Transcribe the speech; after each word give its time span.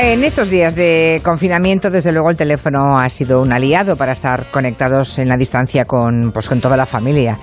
En 0.00 0.24
estos 0.24 0.50
días 0.50 0.74
de 0.74 1.20
confinamiento, 1.24 1.88
desde 1.88 2.10
luego 2.10 2.28
el 2.28 2.36
teléfono 2.36 2.98
ha 2.98 3.08
sido 3.08 3.40
un 3.40 3.52
aliado 3.52 3.96
para 3.96 4.12
estar 4.12 4.50
conectados 4.50 5.20
en 5.20 5.28
la 5.28 5.36
distancia 5.36 5.84
con, 5.84 6.32
pues, 6.32 6.48
con 6.48 6.60
toda 6.60 6.76
la 6.76 6.84
familia. 6.84 7.38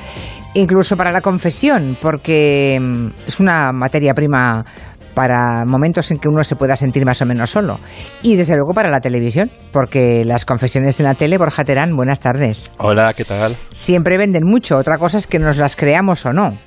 Incluso 0.54 0.98
para 0.98 1.12
la 1.12 1.22
confesión, 1.22 1.98
porque 2.02 2.78
mm, 2.80 3.08
es 3.26 3.40
una 3.40 3.72
materia 3.72 4.14
prima 4.14 4.66
para 5.14 5.64
momentos 5.66 6.12
en 6.12 6.20
que 6.20 6.28
uno 6.28 6.44
se 6.44 6.58
pueda 6.58 6.76
sentir 6.76 7.06
más 7.06 7.22
o 7.22 7.26
menos 7.26 7.50
solo. 7.50 7.78
Y 8.22 8.36
desde 8.36 8.56
luego 8.56 8.74
para 8.74 8.90
la 8.90 9.00
televisión, 9.00 9.50
porque 9.72 10.26
las 10.26 10.44
confesiones 10.44 11.00
en 11.00 11.06
la 11.06 11.16
tele, 11.16 11.38
Borja 11.38 11.64
Terán, 11.64 11.96
buenas 11.96 12.20
tardes. 12.20 12.70
Hola, 12.78 13.14
¿qué 13.16 13.24
tal? 13.24 13.56
Siempre 13.72 14.18
venden 14.18 14.44
mucho, 14.46 14.78
otra 14.78 14.98
cosa 14.98 15.18
es 15.18 15.28
que 15.28 15.40
nos 15.40 15.58
las 15.58 15.78
creamos 15.78 16.26
o 16.26 16.34
no. 16.34 16.58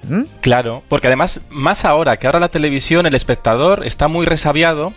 Claro, 0.41 0.83
porque 0.89 1.09
además, 1.09 1.41
más 1.51 1.85
ahora 1.85 2.17
que 2.17 2.27
ahora 2.27 2.41
la 2.41 2.49
televisión, 2.49 3.05
el 3.07 3.15
espectador 3.15 3.87
está 3.87 4.09
muy 4.09 4.25
resabiado 4.25 4.93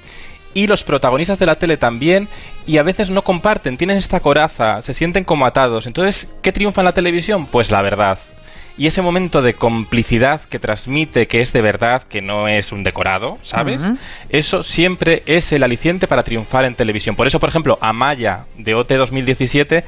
y 0.53 0.67
los 0.67 0.83
protagonistas 0.83 1.39
de 1.39 1.45
la 1.45 1.55
tele 1.55 1.77
también, 1.77 2.27
y 2.65 2.77
a 2.77 2.83
veces 2.83 3.09
no 3.09 3.23
comparten, 3.23 3.77
tienen 3.77 3.97
esta 3.97 4.19
coraza, 4.19 4.81
se 4.81 4.93
sienten 4.93 5.23
como 5.23 5.45
atados. 5.45 5.87
Entonces, 5.87 6.27
¿qué 6.41 6.51
triunfa 6.51 6.81
en 6.81 6.85
la 6.85 6.93
televisión? 6.93 7.45
Pues 7.45 7.71
la 7.71 7.81
verdad. 7.81 8.17
Y 8.79 8.85
ese 8.85 9.01
momento 9.01 9.41
de 9.41 9.55
complicidad 9.55 10.41
que 10.41 10.59
transmite 10.59 11.27
que 11.27 11.41
es 11.41 11.51
de 11.51 11.61
verdad, 11.61 12.03
que 12.03 12.21
no 12.21 12.47
es 12.47 12.71
un 12.71 12.83
decorado, 12.83 13.39
¿sabes? 13.41 13.81
Eso 14.29 14.61
siempre 14.61 15.23
es 15.25 15.51
el 15.51 15.63
aliciente 15.63 16.07
para 16.07 16.21
triunfar 16.21 16.63
en 16.65 16.75
televisión. 16.75 17.15
Por 17.15 17.25
eso, 17.25 17.39
por 17.39 17.49
ejemplo, 17.49 17.79
Amaya 17.81 18.45
de 18.55 18.75
OT 18.75 18.91
2017 18.93 19.83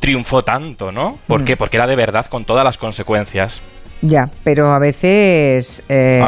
triunfó 0.00 0.42
tanto, 0.42 0.92
¿no? 0.92 1.18
¿Por 1.26 1.40
Mm. 1.40 1.44
qué? 1.46 1.56
Porque 1.56 1.78
era 1.78 1.86
de 1.86 1.96
verdad 1.96 2.26
con 2.26 2.44
todas 2.44 2.64
las 2.64 2.76
consecuencias. 2.76 3.62
Ya, 4.00 4.30
pero 4.44 4.70
a 4.70 4.78
veces... 4.78 5.82
eh, 5.88 6.22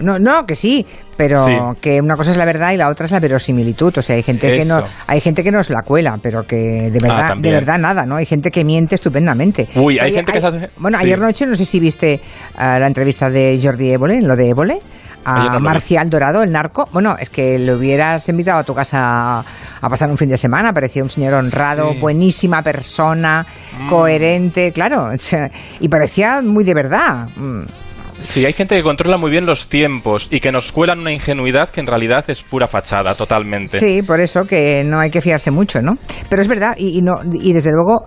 no, 0.00 0.18
no, 0.18 0.46
que 0.46 0.54
sí, 0.54 0.86
pero 1.18 1.44
Sí. 1.46 1.52
que 1.82 2.00
una 2.00 2.16
cosa 2.16 2.30
es 2.30 2.38
la 2.38 2.46
verdad 2.46 2.72
y 2.72 2.78
la 2.78 2.88
otra 2.88 3.04
es 3.04 3.12
la 3.12 3.20
verosimilitud. 3.20 3.98
O 3.98 4.00
sea, 4.02 4.16
hay 4.16 4.22
gente 4.22 4.50
que 4.56 4.64
no, 4.64 4.82
hay 5.06 5.20
gente 5.20 5.44
que 5.44 5.50
nos 5.52 5.68
la 5.68 5.82
cuela, 5.82 6.18
pero 6.22 6.46
que 6.46 6.56
de 6.56 6.98
verdad, 6.98 7.36
de 7.36 7.48
Ah, 7.50 7.52
verdad 7.52 7.78
nada, 7.78 8.06
¿no? 8.06 8.16
Hay 8.16 8.24
gente 8.24 8.50
que 8.50 8.64
miente 8.64 8.94
estupendamente. 8.94 9.68
Uy, 9.74 9.98
hay 9.98 10.12
gente 10.14 10.32
que 10.32 10.40
se 10.40 10.46
hace- 10.46 10.70
Bueno, 10.78 10.96
sí. 10.98 11.04
ayer 11.04 11.18
noche 11.18 11.46
no 11.46 11.54
sé 11.56 11.66
si 11.66 11.78
viste 11.78 12.20
ah, 12.56 12.78
la 12.78 12.86
entrevista 12.86 13.28
de 13.28 13.60
Jordi 13.62 13.90
Évole, 13.92 14.14
en 14.16 14.26
lo 14.26 14.34
de 14.34 14.48
Évole. 14.48 14.78
A 15.24 15.54
lo. 15.54 15.60
Marcial 15.60 16.08
Dorado, 16.08 16.42
el 16.42 16.50
narco. 16.50 16.88
Bueno, 16.92 17.14
es 17.18 17.28
que 17.30 17.58
le 17.58 17.74
hubieras 17.74 18.28
invitado 18.28 18.60
a 18.60 18.64
tu 18.64 18.74
casa 18.74 19.40
a 19.40 19.88
pasar 19.88 20.10
un 20.10 20.16
fin 20.16 20.28
de 20.28 20.36
semana. 20.36 20.72
Parecía 20.72 21.02
un 21.02 21.10
señor 21.10 21.34
honrado, 21.34 21.92
Sí. 21.92 21.98
buenísima 22.00 22.62
persona, 22.62 23.44
Mm. 23.80 23.88
coherente, 23.88 24.72
claro. 24.72 25.10
Y 25.80 25.88
parecía 25.88 26.40
muy 26.42 26.64
de 26.64 26.74
verdad. 26.74 27.28
Mm. 27.36 27.64
Sí, 28.18 28.44
hay 28.44 28.52
gente 28.52 28.76
que 28.76 28.82
controla 28.82 29.16
muy 29.16 29.30
bien 29.30 29.46
los 29.46 29.68
tiempos 29.68 30.28
y 30.30 30.40
que 30.40 30.52
nos 30.52 30.72
cuelan 30.72 30.98
una 31.00 31.10
ingenuidad 31.12 31.70
que 31.70 31.80
en 31.80 31.86
realidad 31.86 32.24
es 32.28 32.42
pura 32.42 32.66
fachada, 32.66 33.14
totalmente. 33.14 33.78
Sí, 33.78 34.02
por 34.02 34.20
eso 34.20 34.42
que 34.42 34.82
no 34.84 35.00
hay 35.00 35.10
que 35.10 35.22
fiarse 35.22 35.50
mucho, 35.50 35.80
¿no? 35.80 35.94
Pero 36.28 36.42
es 36.42 36.48
verdad, 36.48 36.74
y, 36.76 36.98
y 36.98 37.02
no, 37.02 37.14
y 37.32 37.54
desde 37.54 37.70
luego, 37.72 38.04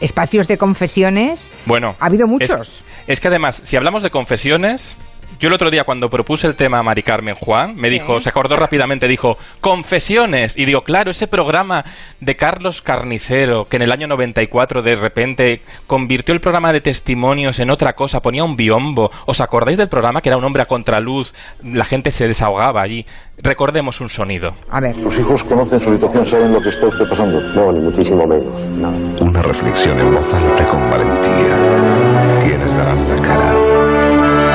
espacios 0.00 0.48
de 0.48 0.58
confesiones, 0.58 1.52
Bueno, 1.66 1.94
ha 2.00 2.06
habido 2.06 2.24
es- 2.26 2.30
muchos. 2.30 2.84
Es, 3.06 3.20
que 3.20 3.28
además, 3.28 3.60
si 3.62 3.76
hablamos 3.76 4.02
de 4.02 4.10
confesiones, 4.10 4.96
yo 5.38 5.48
el 5.48 5.54
otro 5.54 5.70
día 5.70 5.84
cuando 5.84 6.08
propuse 6.08 6.46
el 6.46 6.56
tema 6.56 6.78
a 6.78 6.82
Mari 6.82 7.02
Carmen 7.02 7.34
Juan, 7.34 7.74
me 7.76 7.88
Sí. 7.88 7.94
dijo, 7.94 8.20
se 8.20 8.28
acordó 8.28 8.56
rápidamente, 8.56 9.06
dijo, 9.08 9.36
confesiones. 9.60 10.56
Y 10.56 10.64
digo, 10.64 10.82
claro, 10.82 11.10
ese 11.10 11.26
programa 11.28 11.84
de 12.20 12.36
Carlos 12.36 12.80
Carnicero, 12.82 13.66
que 13.66 13.76
en 13.76 13.82
el 13.82 13.92
año 13.92 14.06
94 14.08 14.82
de 14.82 14.96
repente 14.96 15.60
convirtió 15.86 16.32
el 16.34 16.40
programa 16.40 16.72
de 16.72 16.80
testimonios 16.80 17.58
en 17.58 17.70
otra 17.70 17.92
cosa, 17.94 18.20
ponía 18.20 18.44
un 18.44 18.56
biombo. 18.56 19.10
¿Os 19.26 19.40
acordáis 19.40 19.76
del 19.78 19.88
programa 19.88 20.20
que 20.20 20.28
era 20.30 20.38
un 20.38 20.44
hombre 20.44 20.62
a 20.62 20.66
contraluz? 20.66 21.34
La 21.62 21.84
gente 21.84 22.10
se 22.10 22.26
desahogaba 22.26 22.82
allí. 22.82 23.04
Recordemos 23.38 24.00
un 24.00 24.08
sonido. 24.10 24.52
A 24.70 24.80
ver, 24.80 24.94
¿Sus 24.94 25.18
hijos 25.18 25.42
conocen 25.44 25.80
su 25.80 25.92
situación? 25.92 26.24
¿Saben 26.26 26.52
lo 26.52 26.60
que 26.60 26.68
está 26.68 26.86
usted 26.86 27.08
pasando? 27.08 27.40
No, 27.54 27.72
ni 27.72 27.80
muchísimo 27.80 28.26
menos. 28.26 28.46
No. 28.76 28.90
Una 29.26 29.42
reflexión 29.42 29.98
en 29.98 30.14
voz 30.14 30.32
alta 30.32 30.66
con 30.66 30.88
valentía. 30.90 32.38
¿Quiénes 32.42 32.76
darán 32.76 33.08
la 33.08 33.16
cara? 33.22 33.43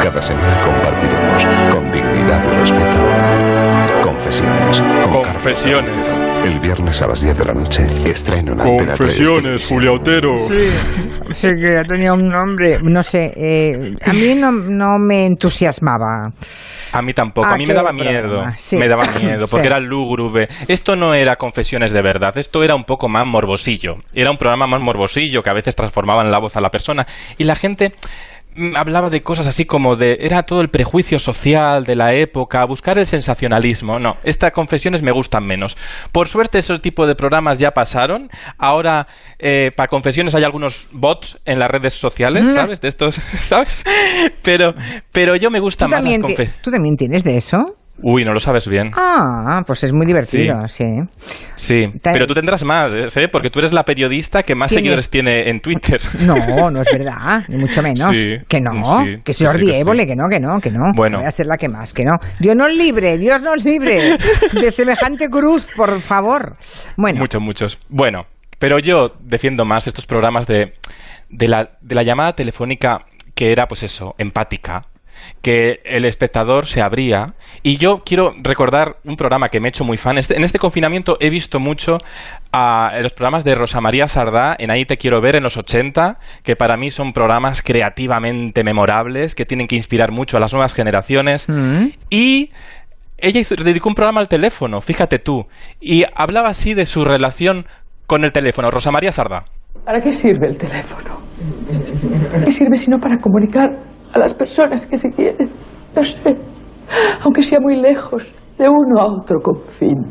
Cada 0.10 0.22
semana 0.24 0.60
compartiremos 0.66 1.46
con 1.72 1.92
dignidad 1.92 2.44
y 2.44 2.58
respeto. 2.58 4.04
Confesiones. 4.04 4.82
con 5.12 5.24
Confesiones. 5.24 5.92
Carlos. 5.94 6.46
El 6.46 6.60
viernes 6.60 7.02
a 7.04 7.08
las 7.08 7.22
10 7.22 7.38
de 7.38 7.46
la 7.46 7.54
noche 7.54 7.86
estreno 8.10 8.54
en 8.54 8.88
3 8.96 8.98
Televisión. 8.98 9.90
Otero. 9.90 10.36
sí 11.32 11.48
que 11.54 11.74
ya 11.76 11.84
tenía 11.84 12.14
un 12.14 12.28
nombre, 12.28 12.80
no 12.82 13.04
sé, 13.04 13.34
eh, 13.36 13.94
a 14.04 14.14
mí 14.14 14.34
no, 14.36 14.52
no 14.52 14.98
me 14.98 15.26
entusiasmaba. 15.28 16.32
A 16.94 17.02
mí 17.04 17.14
tampoco, 17.14 17.48
Ah, 17.48 17.54
a 17.54 17.58
mí 17.58 17.68
me 17.68 17.74
daba 17.76 17.92
miedo, 17.92 18.46
sí. 18.58 18.78
me 18.78 18.88
daba 18.88 19.04
miedo, 19.20 19.46
porque 19.48 19.64
Sí. 19.68 19.68
era 19.68 19.80
lúgubre. 19.80 20.48
Esto 20.68 20.96
no 20.96 21.14
era 21.14 21.36
confesiones 21.36 21.92
de 21.92 22.02
verdad, 22.02 22.36
esto 22.38 22.64
era 22.64 22.74
un 22.74 22.86
poco 22.86 23.10
más 23.10 23.28
morbosillo. 23.28 23.98
Era 24.14 24.32
un 24.32 24.38
programa 24.38 24.66
más 24.66 24.82
morbosillo 24.82 25.44
que 25.44 25.50
a 25.52 25.54
veces 25.54 25.76
transformaban 25.76 26.32
la 26.32 26.40
voz 26.40 26.56
a 26.56 26.62
la 26.62 26.70
persona 26.72 27.06
y 27.38 27.44
la 27.44 27.56
gente 27.56 27.94
hablaba 28.76 29.10
de 29.10 29.22
cosas 29.22 29.48
así 29.48 29.66
como 29.66 29.96
de 29.96 30.18
era 30.22 30.44
todo 30.44 30.62
el 30.62 30.70
prejuicio 30.70 31.20
social 31.20 31.84
de 31.84 31.96
la 31.96 32.14
época, 32.14 32.66
buscar 32.68 32.98
el 32.98 33.08
sensacionalismo. 33.08 34.00
No, 34.00 34.18
estas 34.24 34.52
confesiones 34.52 35.02
me 35.02 35.12
gustan 35.12 35.46
menos. 35.46 35.78
Por 36.12 36.28
suerte 36.28 36.60
ese 36.60 36.78
tipo 36.80 37.08
de 37.08 37.16
programas 37.16 37.60
ya 37.60 37.72
pasaron. 37.72 38.30
Ahora 38.58 39.08
eh, 39.40 39.70
para 39.76 39.88
confesiones 39.88 40.36
hay 40.36 40.44
algunos 40.44 40.88
bots 40.92 41.40
en 41.46 41.60
las 41.60 41.70
redes 41.70 41.94
sociales, 41.94 42.44
Mm. 42.44 42.54
¿sabes? 42.54 42.82
De 42.82 42.88
estos, 42.88 43.16
¿sabes? 43.40 43.84
Pero 44.44 44.74
pero 45.12 45.36
yo 45.36 45.50
me 45.50 45.60
¿Tú 45.60 45.64
gustan 45.66 45.90
más 45.90 46.04
las 46.04 46.20
confesiones. 46.20 46.62
¿Tú 46.62 46.72
también 46.72 46.96
tienes 46.96 47.24
de 47.24 47.38
eso? 47.38 47.58
Uy, 48.02 48.24
no 48.24 48.34
lo 48.34 48.40
sabes 48.40 48.68
bien. 48.68 48.92
Ah, 48.96 49.64
pues 49.66 49.84
es 49.84 49.92
muy 49.94 50.06
divertido, 50.06 50.68
sí. 50.68 51.02
Sí, 51.56 51.88
pero 52.04 52.28
tú 52.28 52.34
tendrás 52.34 52.64
más, 52.64 52.94
¿eh? 52.94 53.28
Porque 53.28 53.50
tú 53.50 53.60
eres 53.60 53.74
la 53.74 53.84
periodista 53.84 54.44
que 54.44 54.56
más 54.56 54.70
¿Quién 54.70 54.80
seguidores 54.80 55.06
es? 55.06 55.10
tiene 55.10 55.50
en 55.50 55.60
Twitter. 55.62 56.02
No, 56.20 56.70
no 56.70 56.82
es 56.82 56.88
verdad, 56.92 57.44
ni 57.48 57.58
mucho 57.58 57.82
menos. 57.82 58.16
Sí, 58.16 58.38
que 58.48 58.62
no, 58.62 59.04
sí, 59.04 59.18
que 59.24 59.34
sí, 59.34 59.46
Jordi. 59.46 59.72
Évole, 59.72 60.06
que 60.06 60.16
no, 60.16 60.30
que 60.30 60.40
no, 60.40 60.60
que 60.60 60.70
no. 60.72 60.94
Bueno. 60.94 61.18
Voy 61.20 61.28
a 61.28 61.32
ser 61.32 61.48
la 61.48 61.58
que 61.58 61.68
más, 61.68 61.94
que 61.94 62.06
no. 62.06 62.18
Dios 62.40 62.56
nos 62.56 62.74
libre, 62.74 63.18
Dios 63.18 63.42
nos 63.42 63.64
libre 63.66 64.18
de 64.54 64.72
semejante 64.72 65.30
cruz, 65.30 65.72
por 65.76 66.00
favor. 66.00 66.56
Bueno, 66.98 67.20
Muchos, 67.20 67.42
muchos. 67.42 67.80
Bueno, 67.90 68.26
pero 68.60 68.80
yo 68.80 69.14
defiendo 69.20 69.66
más 69.66 69.88
estos 69.88 70.06
programas 70.06 70.46
de, 70.48 70.74
de, 71.30 71.48
la, 71.48 71.72
de 71.82 71.96
la 71.96 72.04
llamada 72.04 72.34
telefónica 72.34 73.00
que 73.34 73.52
era, 73.52 73.68
pues 73.68 73.84
eso, 73.84 74.16
empática 74.18 74.84
que 75.42 75.80
el 75.86 76.06
espectador 76.06 76.66
se 76.66 76.82
abría 76.82 77.28
y 77.64 77.78
yo 77.78 78.00
quiero 78.06 78.30
recordar 78.44 78.98
un 79.06 79.16
programa 79.16 79.50
que 79.50 79.60
me 79.60 79.68
he 79.68 79.70
hecho 79.70 79.84
muy 79.84 79.98
fan 79.98 80.18
Este- 80.18 80.36
en 80.36 80.44
este 80.44 80.60
confinamiento 80.60 81.18
he 81.20 81.30
visto 81.30 81.60
mucho 81.60 81.98
a 82.52 82.92
los 83.02 83.14
programas 83.14 83.44
de 83.44 83.56
Rosa 83.56 83.80
María 83.82 84.08
Sardá 84.08 84.56
en 84.58 84.72
Ahí 84.72 84.86
te 84.86 84.98
quiero 84.98 85.22
ver 85.22 85.36
en 85.36 85.44
los 85.44 85.58
80 85.58 86.18
que 86.44 86.56
para 86.56 86.78
mí 86.78 86.90
son 86.92 87.14
programas 87.14 87.62
creativamente 87.62 88.64
memorables 88.64 89.36
que 89.36 89.46
tienen 89.46 89.68
que 89.68 89.76
inspirar 89.76 90.12
mucho 90.12 90.38
a 90.38 90.40
las 90.40 90.54
nuevas 90.54 90.74
generaciones 90.74 91.48
Mm. 91.50 91.88
y 92.10 92.52
ella 93.18 93.40
hizo- 93.42 93.56
dedicó 93.56 93.90
un 93.90 93.96
programa 93.96 94.22
al 94.22 94.28
teléfono, 94.30 94.80
fíjate 94.82 95.20
tú, 95.20 95.46
y 95.82 96.04
hablaba 96.16 96.50
así 96.50 96.74
de 96.74 96.86
su 96.86 97.04
relación 97.04 97.66
con 98.08 98.24
el 98.24 98.32
teléfono. 98.32 98.72
Rosa 98.72 98.92
María 98.92 99.12
Sarda. 99.12 99.44
¿Para 99.86 100.02
qué 100.02 100.12
sirve 100.12 100.48
el 100.48 100.58
teléfono? 100.58 101.20
¿Qué 102.46 102.52
sirve 102.52 102.78
sino 102.78 102.98
para 102.98 103.18
comunicar 103.18 103.68
a 104.14 104.20
las 104.20 104.34
personas 104.34 104.86
que 104.86 104.98
se 104.98 105.10
quieren? 105.10 105.50
No 105.96 106.04
sé, 106.04 106.36
aunque 107.24 107.44
sea 107.44 107.60
muy 107.60 107.76
lejos, 107.76 108.32
de 108.58 108.68
uno 108.70 109.00
a 109.00 109.06
otro 109.06 109.40
confín. 109.42 110.04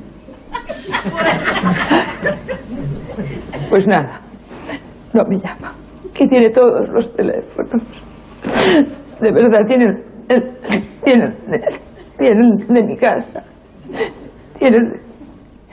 Pues 3.68 3.86
nada, 3.86 4.20
no 5.12 5.24
me 5.24 5.36
llama. 5.36 5.72
Que 6.14 6.26
tiene 6.26 6.50
todos 6.50 6.88
los 6.88 7.14
teléfonos. 7.14 7.82
De 9.20 9.32
verdad, 9.32 9.60
tienen, 9.66 10.02
tienen, 11.04 11.36
tienen 12.18 12.56
de 12.56 12.82
mi 12.82 12.96
casa. 12.96 13.42
Tienen 14.58 14.92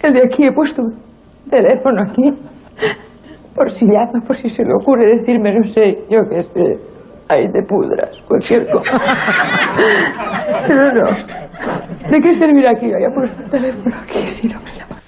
el 0.03 0.13
de 0.13 0.21
aquí. 0.25 0.45
He 0.45 0.51
puesto 0.51 0.81
un 0.81 1.49
teléfono 1.49 2.01
aquí. 2.01 2.31
Por 3.55 3.71
si 3.71 3.85
llama, 3.87 4.21
por 4.25 4.35
si 4.35 4.49
se 4.49 4.63
le 4.63 4.73
ocurre 4.73 5.15
decirme, 5.17 5.53
no 5.53 5.63
sé, 5.63 6.03
yo 6.09 6.27
qué 6.29 6.43
sé, 6.43 6.94
ahí 7.29 7.51
te 7.51 7.61
pudras, 7.63 8.09
cualquier 8.27 8.67
cosa. 8.69 8.99
Pero 10.67 10.93
no. 10.93 11.09
¿De 12.09 12.21
qué 12.21 12.33
servirá 12.33 12.71
aquí? 12.71 12.85
Haya 12.87 13.09
puesto 13.13 13.43
el 13.43 13.49
teléfono 13.49 13.95
aquí 14.01 14.19
si 14.27 14.47
no 14.47 14.59
me 14.61 14.71
llama. 14.71 15.01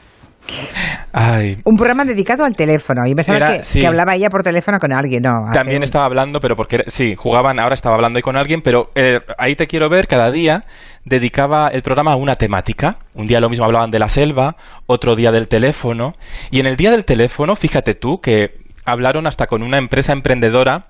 Ay, 1.12 1.58
un 1.66 1.76
programa 1.76 2.06
dedicado 2.06 2.46
al 2.46 2.56
teléfono. 2.56 3.06
Y 3.06 3.16
pensaba 3.16 3.38
Era- 3.38 3.58
que, 3.58 3.64
sí. 3.64 3.80
que 3.82 3.88
hablaba 3.88 4.16
ella 4.16 4.30
por 4.30 4.44
teléfono 4.44 4.78
con 4.80 4.94
alguien, 4.94 5.24
no. 5.24 5.52
también 5.54 5.84
estaba 5.84 6.06
hablando, 6.06 6.40
pero 6.40 6.56
porque 6.56 6.84
sí, 6.88 7.16
jugaban, 7.16 7.60
ahora 7.60 7.74
estaba 7.74 7.96
hablando 7.96 8.18
ahí 8.18 8.22
con 8.22 8.38
alguien, 8.38 8.62
pero 8.62 8.88
eh, 8.96 9.20
ahí 9.38 9.56
te 9.56 9.68
quiero 9.68 9.90
ver, 9.90 10.08
cada 10.08 10.32
día 10.32 10.64
dedicaba 11.06 11.70
el 11.70 11.82
programa 11.82 12.14
a 12.14 12.16
una 12.16 12.36
temática. 12.36 12.98
Un 13.16 13.28
día 13.28 13.40
lo 13.40 13.50
mismo 13.50 13.66
hablaban 13.66 13.92
de 13.92 14.00
la 14.00 14.08
selva, 14.10 14.56
otro 14.86 15.16
día 15.16 15.32
del 15.32 15.48
teléfono, 15.48 16.14
y 16.52 16.60
en 16.60 16.66
el 16.68 16.76
día 16.78 16.92
del 16.92 17.04
teléfono, 17.04 17.56
fíjate 17.56 17.94
tú 17.96 18.20
que 18.22 18.52
hablaron 18.86 19.28
hasta 19.28 19.48
con 19.48 19.64
una 19.64 19.78
empresa 19.78 20.14
emprendedora, 20.14 20.86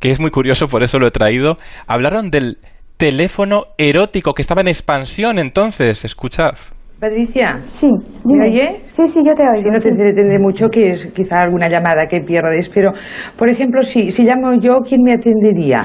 que 0.00 0.10
es 0.10 0.20
muy 0.20 0.30
curioso, 0.30 0.66
por 0.68 0.82
eso 0.82 0.98
lo 0.98 1.06
he 1.06 1.10
traído, 1.10 1.56
hablaron 1.86 2.30
del 2.30 2.58
teléfono 2.96 3.64
erótico 3.78 4.34
que 4.34 4.42
estaba 4.42 4.60
en 4.60 4.68
expansión 4.68 5.38
entonces, 5.38 6.04
escuchad. 6.04 6.52
Patricia, 7.00 7.58
Sí, 7.66 7.88
¿me 8.24 8.48
oye? 8.48 8.80
Sí, 8.86 9.02
sí, 9.06 9.20
yo 9.26 9.34
te 9.34 9.42
Si 9.42 9.58
oigo. 9.58 9.68
no 9.68 9.74
te 9.74 9.80
sí. 9.80 9.88
entretendré 9.88 10.38
mucho, 10.38 10.68
que 10.70 10.90
es 10.90 11.06
quizá 11.12 11.40
alguna 11.42 11.68
llamada 11.68 12.06
que 12.06 12.20
pierdes, 12.20 12.70
pero, 12.72 12.92
por 13.36 13.50
ejemplo, 13.50 13.82
si, 13.82 14.10
si 14.10 14.22
llamo 14.22 14.54
yo, 14.62 14.78
¿quién 14.88 15.02
me 15.02 15.12
atendería? 15.12 15.80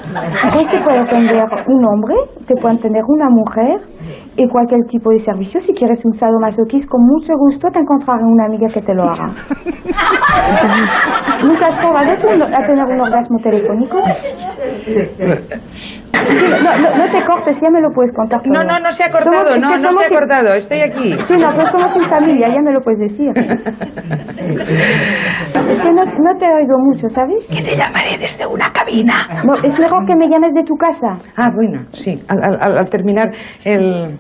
Pues 0.53 0.69
te 0.69 0.79
puede 0.81 1.00
atender 1.00 1.44
un 1.67 1.83
hombre, 1.85 2.15
te 2.47 2.56
puede 2.56 2.75
atender 2.75 3.01
una 3.07 3.27
mujer 3.29 3.81
y 4.38 4.48
cualquier 4.48 4.81
tipo 4.88 5.10
de 5.12 5.20
servicio. 5.20 5.60
Si 5.60 5.74
quieres 5.74 6.04
un 6.06 6.14
sadomasoquista, 6.14 6.88
con 6.90 7.02
mucho 7.06 7.34
gusto 7.38 7.68
te 7.70 7.80
encontraré 7.80 8.24
una 8.24 8.46
amiga 8.46 8.68
que 8.74 8.81
te 8.81 8.94
lo 8.94 9.04
haga. 9.04 9.28
¿Nunca 11.44 11.68
has 11.68 11.78
probado 11.78 12.14
tú 12.16 12.28
a 12.30 12.64
tener 12.64 12.86
un 12.86 13.02
orgasmo 13.02 13.38
telefónico? 13.42 13.98
Sí, 16.30 16.46
no, 16.46 16.78
no, 16.78 16.98
no 16.98 17.06
te 17.12 17.24
cortes, 17.26 17.62
ya 17.62 17.70
me 17.70 17.80
lo 17.81 17.90
puedes 17.94 18.12
contar. 18.14 18.40
No, 18.46 18.60
todo. 18.62 18.64
no, 18.66 18.80
no 18.80 18.92
se 18.92 19.04
ha 19.04 19.08
cortado, 19.10 19.31
Somos- 19.44 19.58
es 19.58 19.64
no, 19.64 19.68
que 19.72 19.80
no 19.80 19.90
somos 19.92 20.06
se 20.08 20.16
ha 20.16 20.20
cortado, 20.20 20.54
estoy 20.54 20.81
aquí. 20.81 21.16
Sí, 21.22 21.34
no, 21.38 21.50
pero 21.52 21.66
somos 21.68 21.92
sin 21.92 22.04
familia, 22.06 22.50
ya 22.50 22.62
me 22.62 22.74
lo 22.74 22.81
puedes 22.81 23.00
decir. 23.00 23.30
Es 25.70 25.80
que 25.81 25.90
no, 25.92 26.04
no 26.04 26.36
te 26.38 26.46
oigo 26.46 26.78
mucho, 26.80 27.08
¿sabes? 27.08 27.48
Que 27.50 27.62
te 27.62 27.76
llamaré 27.78 28.18
desde 28.20 28.46
una 28.46 28.72
cabina. 28.72 29.28
No, 29.46 29.56
es 29.64 29.80
mejor 29.80 30.06
que 30.06 30.16
me 30.16 30.28
llames 30.28 30.54
de 30.54 30.64
tu 30.64 30.74
casa. 30.76 31.18
Ah, 31.38 31.50
bueno, 31.54 31.84
sí, 31.94 32.16
al- 32.28 32.44
al- 32.60 32.78
al 32.80 32.90
terminar 32.90 33.31
el, 33.66 34.19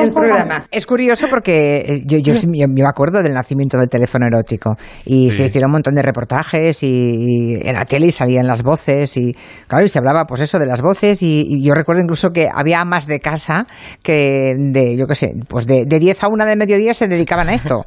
El 0.00 0.12
programa. 0.12 0.60
Es 0.70 0.86
curioso 0.86 1.26
porque 1.28 1.76
eh, 1.86 2.02
yo, 2.06 2.18
yo, 2.18 2.32
me 2.68 2.82
acuerdo 2.86 3.22
del 3.22 3.34
nacimiento 3.34 3.76
del 3.78 3.88
teléfono 3.88 4.26
erótico 4.26 4.76
y 5.04 5.30
se 5.30 5.46
hicieron 5.46 5.68
un 5.68 5.72
montón 5.72 5.94
de 5.94 6.02
reportajes 6.02 6.82
y, 6.82 6.88
y 6.88 7.54
en 7.68 7.74
la 7.74 7.84
tele 7.84 8.10
salían 8.10 8.46
las 8.46 8.62
voces 8.62 9.14
y 9.18 9.34
claro, 9.66 9.84
y 9.84 9.88
se 9.88 9.98
hablaba 9.98 10.24
pues 10.24 10.40
eso 10.40 10.58
de 10.58 10.66
las 10.66 10.80
voces 10.80 11.22
y, 11.22 11.44
y 11.46 11.62
yo 11.62 11.74
recuerdo 11.74 12.00
incluso 12.02 12.30
que 12.30 12.48
había 12.52 12.80
amas 12.80 13.06
de 13.06 13.20
casa 13.20 13.66
que 14.02 14.54
de, 14.58 14.96
yo 14.96 15.06
qué 15.06 15.14
sé, 15.14 15.34
pues 15.48 15.66
de, 15.66 15.84
de 15.84 15.98
10 15.98 16.24
a 16.24 16.28
1 16.28 16.44
de 16.46 16.56
mediodía 16.56 16.94
se 16.94 17.06
dedicaban 17.06 17.48
a 17.50 17.54
esto. 17.54 17.84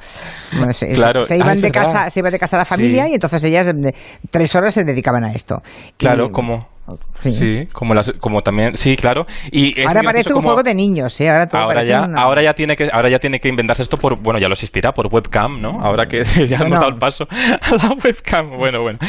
No 0.59 0.71
sé, 0.73 0.89
Claro, 0.89 1.23
se 1.23 1.33
ah, 1.33 1.37
iban 1.37 1.55
es 1.55 1.61
de 1.61 1.71
casa, 1.71 2.09
se 2.11 2.19
iba 2.19 2.29
de 2.29 2.39
casa 2.39 2.57
a 2.57 2.59
la 2.59 2.65
familia 2.65 3.05
Sí. 3.05 3.11
y 3.11 3.13
entonces 3.15 3.43
ellas 3.43 3.65
de- 3.67 3.95
tres 4.29 4.55
horas 4.55 4.73
se 4.73 4.83
dedicaban 4.83 5.23
a 5.23 5.31
esto. 5.31 5.61
Claro, 5.97 6.27
Y- 6.27 6.31
como... 6.31 6.74
Sí. 7.21 7.33
Sí, 7.33 7.67
como, 7.73 7.95
las, 7.95 8.11
como 8.19 8.41
también... 8.41 8.77
Sí, 8.77 8.95
claro. 8.95 9.25
Y 9.51 9.81
Ahora 9.81 10.03
parece 10.03 10.29
un 10.29 10.35
como- 10.35 10.49
juego 10.49 10.61
de 10.63 10.75
niños, 10.75 11.19
¿eh? 11.19 11.29
Ahora 11.31 11.47
todo 11.47 11.61
Ahora 11.61 11.73
parece 11.75 11.89
ya, 11.91 12.03
una- 12.03 12.21
ahora 12.21 12.43
ya 12.43 12.53
tiene 12.53 12.75
que, 12.75 12.89
ahora 12.93 13.09
ya 13.09 13.17
tiene 13.19 13.39
que 13.39 13.47
inventarse 13.49 13.81
esto 13.81 13.97
por, 13.97 14.17
bueno, 14.17 14.39
ya 14.39 14.47
lo 14.47 14.53
existirá 14.53 14.91
por 14.91 15.07
webcam, 15.11 15.59
¿no? 15.59 15.79
Ahora 15.81 16.05
que 16.05 16.23
ya 16.47 16.57
Bueno. 16.59 16.65
hemos 16.65 16.79
dado 16.79 16.89
el 16.91 16.99
paso 16.99 17.25
a 17.29 17.75
la 17.75 17.95
webcam, 18.03 18.57
bueno, 18.57 18.81
bueno. 18.83 18.99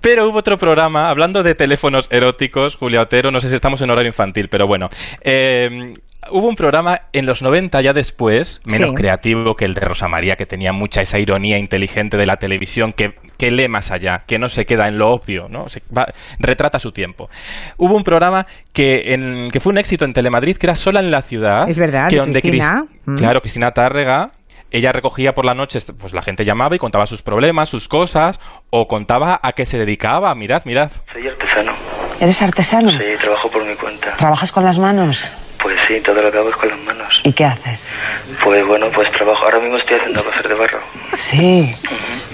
Pero 0.00 0.28
hubo 0.28 0.38
otro 0.38 0.58
programa 0.58 1.08
hablando 1.08 1.42
de 1.44 1.54
teléfonos 1.54 2.08
eróticos, 2.10 2.74
Julia 2.76 3.02
Otero, 3.02 3.30
no 3.30 3.38
sé 3.38 3.48
si 3.48 3.54
estamos 3.54 3.80
en 3.82 3.90
horario 3.90 4.08
infantil, 4.08 4.48
pero 4.48 4.66
bueno. 4.66 4.88
eh, 5.20 5.94
hubo 6.30 6.48
un 6.48 6.56
programa 6.56 7.00
en 7.12 7.26
los 7.26 7.42
90 7.42 7.80
ya 7.80 7.92
después, 7.92 8.60
menos 8.64 8.90
Sí. 8.90 8.94
creativo 8.94 9.54
que 9.54 9.64
el 9.64 9.74
de 9.74 9.80
Rosa 9.80 10.08
María, 10.08 10.36
que 10.36 10.46
tenía 10.46 10.72
mucha 10.72 11.00
esa 11.00 11.18
ironía 11.18 11.58
inteligente 11.58 12.16
de 12.16 12.26
la 12.26 12.36
televisión 12.36 12.92
que, 12.92 13.14
que 13.38 13.50
lee 13.50 13.68
más 13.68 13.90
allá, 13.90 14.22
que 14.26 14.38
no 14.38 14.48
se 14.48 14.64
queda 14.66 14.88
en 14.88 14.98
lo 14.98 15.10
obvio, 15.10 15.48
¿no? 15.48 15.68
Se 15.68 15.82
va- 15.96 16.06
retrata 16.38 16.78
su 16.78 16.92
tiempo. 16.92 17.28
Hubo 17.76 17.94
un 17.94 18.04
programa 18.04 18.46
que, 18.72 19.14
en- 19.14 19.50
que 19.50 19.60
fue 19.60 19.72
un 19.72 19.78
éxito 19.78 20.04
en 20.04 20.12
Telemadrid, 20.12 20.56
que 20.56 20.66
era 20.66 20.76
sola 20.76 21.00
en 21.00 21.10
la 21.10 21.22
ciudad. 21.22 21.68
Es 21.68 21.78
verdad, 21.78 22.08
que 22.08 22.16
de 22.16 22.20
donde 22.20 22.40
Cristina. 22.40 22.82
Cris- 22.84 22.90
Mm. 23.06 23.16
Claro, 23.16 23.40
Cristina 23.40 23.70
Tárrega. 23.72 24.30
Ella 24.70 24.90
recogía 24.90 25.32
por 25.34 25.44
la 25.44 25.54
noche, 25.54 25.78
pues 25.98 26.12
la 26.14 26.22
gente 26.22 26.44
llamaba 26.44 26.74
y 26.74 26.78
contaba 26.80 27.06
sus 27.06 27.22
problemas, 27.22 27.68
sus 27.68 27.86
cosas, 27.86 28.40
o 28.70 28.86
contaba 28.88 29.38
a 29.40 29.52
qué 29.52 29.66
se 29.66 29.78
dedicaba. 29.78 30.34
Mirad, 30.34 30.62
mirad. 30.64 30.90
Soy 31.12 31.28
artesano. 31.28 31.72
¿Eres 32.20 32.42
artesano? 32.42 32.90
Sí, 32.92 33.04
trabajo 33.20 33.48
por 33.50 33.64
mi 33.64 33.74
cuenta. 33.76 34.16
¿Trabajas 34.16 34.50
con 34.50 34.64
las 34.64 34.78
manos? 34.78 35.32
Pues 35.64 35.78
sí, 35.88 35.98
todo 36.02 36.20
lo 36.20 36.30
que 36.30 36.36
hago 36.38 36.50
es 36.50 36.56
con 36.56 36.68
las 36.68 36.78
manos. 36.80 37.08
¿Y 37.24 37.32
qué 37.32 37.46
haces? 37.46 37.96
Pues 38.44 38.66
bueno, 38.66 38.86
pues 38.94 39.10
trabajo. 39.12 39.44
Ahora 39.44 39.60
mismo 39.60 39.78
estoy 39.78 39.96
haciendo 39.96 40.22
cosas 40.22 40.42
de 40.46 40.54
barro. 40.54 40.78
Sí, 41.14 41.74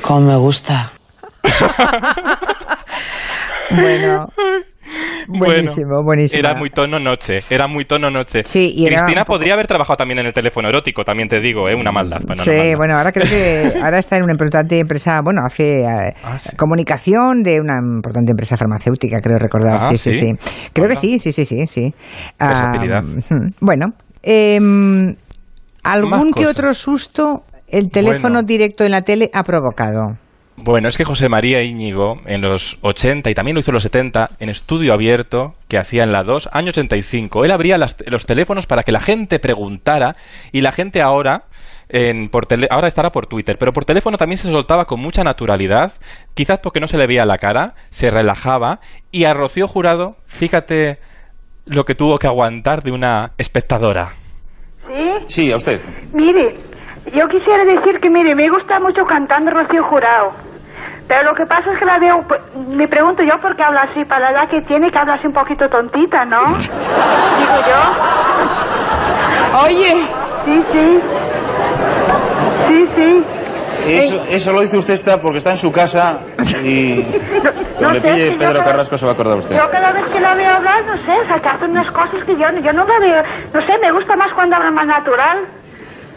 como 0.03 0.21
me 0.21 0.37
gusta. 0.37 0.91
Bueno, 3.73 4.29
buenísimo, 5.29 5.87
Bueno, 5.89 6.05
buenísimo. 6.05 6.39
Era 6.41 6.55
muy 6.59 6.71
tono 6.71 6.99
noche, 6.99 7.39
era 7.51 7.67
muy 7.67 7.85
tono 7.85 8.11
noche. 8.11 8.43
Sí, 8.45 8.73
y 8.77 8.87
Cristina 8.87 9.25
poco- 9.25 9.39
podría 9.39 9.55
haber 9.55 9.67
trabajado 9.67 9.97
también 9.99 10.19
en 10.21 10.27
el 10.27 10.33
teléfono 10.33 10.69
erótico, 10.69 11.05
también 11.05 11.29
te 11.29 11.41
digo, 11.41 11.69
¿eh? 11.69 11.75
Una 11.75 11.93
maldad. 11.93 12.19
Bueno, 12.27 12.43
no 12.45 12.45
sí, 12.45 12.51
maldad. 12.51 12.77
bueno, 12.77 12.97
ahora 12.97 13.13
creo 13.13 13.27
que 13.29 13.73
ahora 13.83 13.99
está 13.99 14.17
en 14.17 14.25
una 14.25 14.33
importante 14.33 14.79
empresa, 14.79 15.21
bueno, 15.23 15.43
hace 15.45 15.83
eh, 15.83 16.15
Ah, 16.25 16.39
sí. 16.39 16.57
comunicación 16.57 17.43
de 17.43 17.61
una 17.61 17.79
importante 17.79 18.31
empresa 18.33 18.57
farmacéutica, 18.57 19.19
creo 19.21 19.39
recordar. 19.39 19.77
Ah, 19.81 19.89
sí, 19.91 19.97
sí, 19.99 20.13
¿sí? 20.13 20.35
sí. 20.37 20.71
Creo 20.73 20.89
que 20.89 20.97
sí, 20.97 21.19
sí, 21.19 21.33
sí, 21.33 21.45
sí, 21.45 21.67
sí. 21.67 21.95
Ah, 22.39 22.73
bueno, 23.61 23.87
em, 24.23 25.15
¿algún 25.83 26.33
que 26.33 26.47
otro 26.47 26.73
susto 26.75 27.43
el 27.69 27.91
teléfono 27.91 28.35
Bueno. 28.35 28.47
directo 28.47 28.85
en 28.85 28.91
la 28.93 29.03
tele 29.03 29.31
ha 29.33 29.43
provocado? 29.45 30.17
Bueno, 30.63 30.89
es 30.89 30.99
que 30.99 31.05
José 31.05 31.29
María 31.29 31.63
Íñigo, 31.63 32.19
en 32.27 32.43
los 32.43 32.79
80 32.83 33.31
y 33.31 33.35
también 33.35 33.55
lo 33.55 33.61
hizo 33.61 33.71
en 33.71 33.75
los 33.75 33.83
70, 33.83 34.31
en 34.41 34.49
estudio 34.51 34.93
abierto, 34.93 35.55
que 35.69 35.79
hacía 35.79 36.03
en 36.03 36.13
la 36.13 36.23
2, 36.23 36.51
año 36.53 36.69
85, 36.71 37.45
él 37.45 37.51
abría 37.51 37.79
las- 37.79 37.97
los 38.07 38.27
teléfonos 38.27 38.67
para 38.67 38.83
que 38.83 38.93
la 38.93 39.01
gente 39.01 39.39
preguntara 39.39 40.17
y 40.53 40.61
la 40.61 40.73
gente 40.73 41.01
ahora. 41.01 41.45
En, 41.93 42.29
por 42.29 42.47
tele- 42.47 42.69
ahora 42.71 42.87
estará 42.87 43.11
por 43.11 43.27
Twitter, 43.27 43.59
pero 43.59 43.73
por 43.73 43.85
teléfono 43.85 44.17
también 44.17 44.39
se 44.39 44.49
soltaba 44.49 44.85
con 44.85 45.01
mucha 45.01 45.25
naturalidad, 45.25 45.93
quizás 46.35 46.61
porque 46.61 46.79
no 46.79 46.87
se 46.87 46.97
le 46.97 47.09
veía 47.09 47.25
la 47.25 47.37
cara, 47.39 47.75
se 47.89 48.13
relajaba 48.13 48.79
y 49.11 49.25
a 49.25 49.35
Rocío 49.35 49.67
Jurado, 49.67 50.15
fíjate 50.25 50.99
lo 51.67 51.85
que 51.85 51.97
tuvo 51.97 52.21
que 52.21 52.29
aguantar 52.29 52.85
de 52.85 52.93
una 52.93 53.33
espectadora. 53.39 54.11
Sí, 54.87 55.47
Sí, 55.47 55.53
a 55.53 55.57
usted. 55.57 55.81
mire, 56.13 56.55
yo 57.13 57.27
quisiera 57.27 57.65
decir 57.65 57.99
que, 58.01 58.09
mire, 58.09 58.37
me 58.37 58.49
gusta 58.51 58.79
mucho 58.79 59.05
cantando 59.05 59.51
Rocío 59.51 59.83
Jurado. 59.83 60.31
Pero 61.11 61.25
lo 61.25 61.35
que 61.35 61.45
pasa 61.45 61.73
es 61.73 61.79
que 61.81 61.85
la 61.85 61.99
veo, 61.99 62.23
pues, 62.29 62.41
me 62.69 62.87
pregunto 62.87 63.21
yo 63.25 63.37
por 63.41 63.57
qué 63.57 63.65
habla 63.65 63.81
así, 63.91 64.05
para 64.05 64.31
la 64.31 64.39
edad 64.43 64.49
que 64.49 64.61
tiene, 64.63 64.93
que 64.93 64.99
habla 64.99 65.15
así 65.15 65.27
un 65.27 65.33
poquito 65.33 65.69
tontita, 65.69 66.25
¿no? 66.25 66.39
Digo 66.47 67.57
yo. 67.67 69.59
Oye. 69.65 70.07
Sí, 70.45 70.65
sí. 70.71 71.01
Sí, 72.69 72.87
sí. 72.95 73.25
Eso, 73.89 74.25
eso 74.29 74.53
lo 74.53 74.61
dice 74.61 74.79
usted 74.79 74.95
está 74.95 75.21
porque 75.21 75.39
está 75.39 75.51
en 75.51 75.57
su 75.57 75.73
casa 75.73 76.21
y 76.63 77.05
no 77.43 77.51
como 77.79 77.91
le 77.93 78.01
pille 78.03 78.33
Pedro 78.39 78.53
cada- 78.61 78.65
Carrasco 78.65 78.97
se 78.99 79.05
va 79.07 79.11
a 79.11 79.15
acordar 79.15 79.39
usted. 79.39 79.57
Yo 79.57 79.69
cada 79.69 79.91
vez 79.91 80.05
que 80.13 80.21
la 80.21 80.35
veo 80.35 80.49
hablar, 80.55 80.85
no 80.87 80.93
sé, 81.03 81.11
o 81.11 81.25
sea, 81.27 81.37
que 81.43 81.49
hace 81.49 81.65
unas 81.65 81.91
cosas 81.91 82.23
que 82.25 82.35
yo, 82.35 82.47
yo 82.63 82.73
no 82.73 82.85
la 82.85 82.99
veo, 83.01 83.23
no 83.53 83.61
sé, 83.67 83.73
me 83.83 83.91
gusta 83.91 84.15
más 84.17 84.33
cuando 84.35 84.55
habla 84.57 84.71
más 84.71 84.87
natural. 84.87 85.39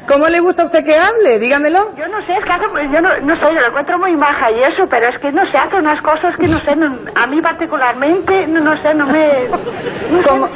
¿Cómo 0.08 0.28
le 0.28 0.40
gusta 0.42 0.64
a 0.64 0.66
usted 0.66 0.84
que 0.84 0.96
hable? 0.98 1.40
Dígamelo. 1.40 1.96
Yo 1.98 2.08
no 2.10 2.20
sé, 2.26 2.34
es 2.34 2.44
que 2.46 2.52
hace, 2.52 2.68
pues, 2.72 2.86
yo 2.92 3.00
no, 3.02 3.10
no 3.22 3.36
sé, 3.36 3.46
yo 3.54 3.62
lo 3.62 3.68
encuentro 3.68 3.98
muy 3.98 4.16
maja 4.18 4.52
y 4.52 4.62
eso, 4.64 4.84
pero 4.90 5.08
es 5.08 5.20
que 5.22 5.32
no 5.32 5.46
sé, 5.48 5.58
hace 5.58 5.76
unas 5.78 6.00
cosas 6.02 6.36
que 6.36 6.48
no 6.48 6.58
sé, 6.58 6.76
no- 6.76 6.98
a 7.16 7.26
mí 7.28 7.42
particularmente, 7.42 8.48
no, 8.48 8.60
no 8.60 8.76
sé, 8.82 8.94
no 8.94 9.06
me... 9.08 9.30
no 10.12 10.22
sé, 10.22 10.52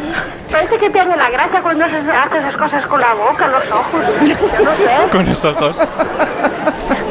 parece 0.51 0.75
que 0.75 0.89
pierde 0.89 1.15
la 1.15 1.29
gracia 1.29 1.61
cuando 1.61 1.85
hace, 1.85 1.95
hace 1.97 2.37
esas 2.39 2.57
cosas 2.57 2.85
con 2.87 2.99
la 2.99 3.13
boca, 3.13 3.47
los 3.47 3.71
ojos, 3.71 4.01
yo 4.25 4.63
no 4.63 4.75
sé. 4.75 5.09
Con 5.11 5.25
los 5.25 5.45
ojos. 5.45 5.79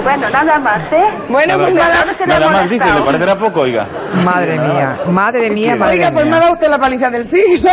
Bueno, 0.04 0.30
nada 0.30 0.58
más, 0.58 0.82
¿eh? 0.92 1.08
Bueno, 1.28 1.58
pues 1.58 1.74
nada, 1.74 2.04
se 2.16 2.26
Nada 2.26 2.46
ha 2.46 2.50
más 2.50 2.70
dice, 2.70 2.92
¿le 2.92 3.00
parecerá 3.00 3.34
poco, 3.36 3.62
oiga? 3.62 3.86
Madre 4.24 4.58
mía, 4.58 4.96
madre 5.10 5.50
mía, 5.50 5.74
madre 5.74 5.94
Oiga, 5.94 6.12
pues 6.12 6.26
me 6.26 6.36
ha 6.36 6.40
dado 6.40 6.52
usted 6.52 6.68
la 6.68 6.78
paliza 6.78 7.10
del 7.10 7.24
siglo. 7.24 7.70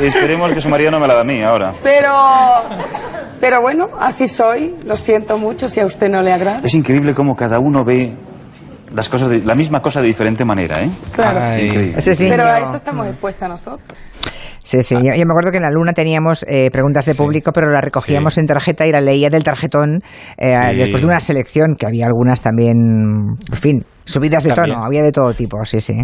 Esperemos 0.00 0.52
que 0.52 0.60
su 0.60 0.68
marido 0.68 0.90
no 0.90 1.00
me 1.00 1.06
la 1.08 1.14
da 1.14 1.20
a 1.22 1.24
mí 1.24 1.42
ahora. 1.42 1.72
Pero, 1.82 2.12
pero 3.40 3.60
bueno, 3.60 3.86
así 3.98 4.26
soy. 4.28 4.74
Lo 4.84 4.96
siento 4.96 5.38
mucho 5.38 5.68
si 5.68 5.80
a 5.80 5.86
usted 5.86 6.08
no 6.08 6.22
le 6.22 6.32
agrada. 6.32 6.60
Es 6.64 6.74
increíble 6.74 7.14
cómo 7.14 7.34
cada 7.34 7.58
uno 7.58 7.84
ve 7.84 8.12
las 8.94 9.08
cosas 9.08 9.28
de, 9.28 9.44
la 9.44 9.54
misma 9.54 9.80
cosa 9.82 10.00
de 10.00 10.06
diferente 10.06 10.44
manera, 10.44 10.82
¿eh? 10.82 10.88
Claro. 11.12 11.40
Increíble. 11.62 11.94
Ese 11.96 12.14
sí, 12.14 12.26
Pero 12.28 12.44
a 12.44 12.58
eso 12.60 12.76
estamos 12.76 13.06
expuestas 13.06 13.48
nosotros. 13.48 13.98
Sí, 14.62 14.82
sí. 14.82 14.94
Yo, 14.94 15.00
yo 15.00 15.24
me 15.24 15.32
acuerdo 15.32 15.50
que 15.50 15.56
en 15.56 15.62
la 15.62 15.70
Luna 15.70 15.92
teníamos 15.92 16.44
eh, 16.46 16.70
preguntas 16.70 17.06
de 17.06 17.14
público, 17.14 17.52
pero 17.52 17.70
las 17.70 17.82
recogíamos 17.82 18.36
en 18.36 18.46
tarjeta 18.46 18.86
y 18.86 18.92
la 18.92 19.00
leía 19.00 19.30
del 19.30 19.42
tarjetón 19.42 20.02
eh, 20.36 20.56
Sí. 20.70 20.76
después 20.76 21.00
de 21.02 21.06
una 21.06 21.20
selección, 21.20 21.74
que 21.78 21.86
había 21.86 22.06
algunas 22.06 22.42
también, 22.42 22.76
en 23.50 23.56
fin, 23.56 23.84
subidas 24.08 24.42
de 24.42 24.50
También. 24.52 24.74
tono, 24.76 24.86
había 24.86 25.02
de 25.02 25.12
todo 25.12 25.32
tipo, 25.34 25.64
sí, 25.64 25.80
sí. 25.80 25.94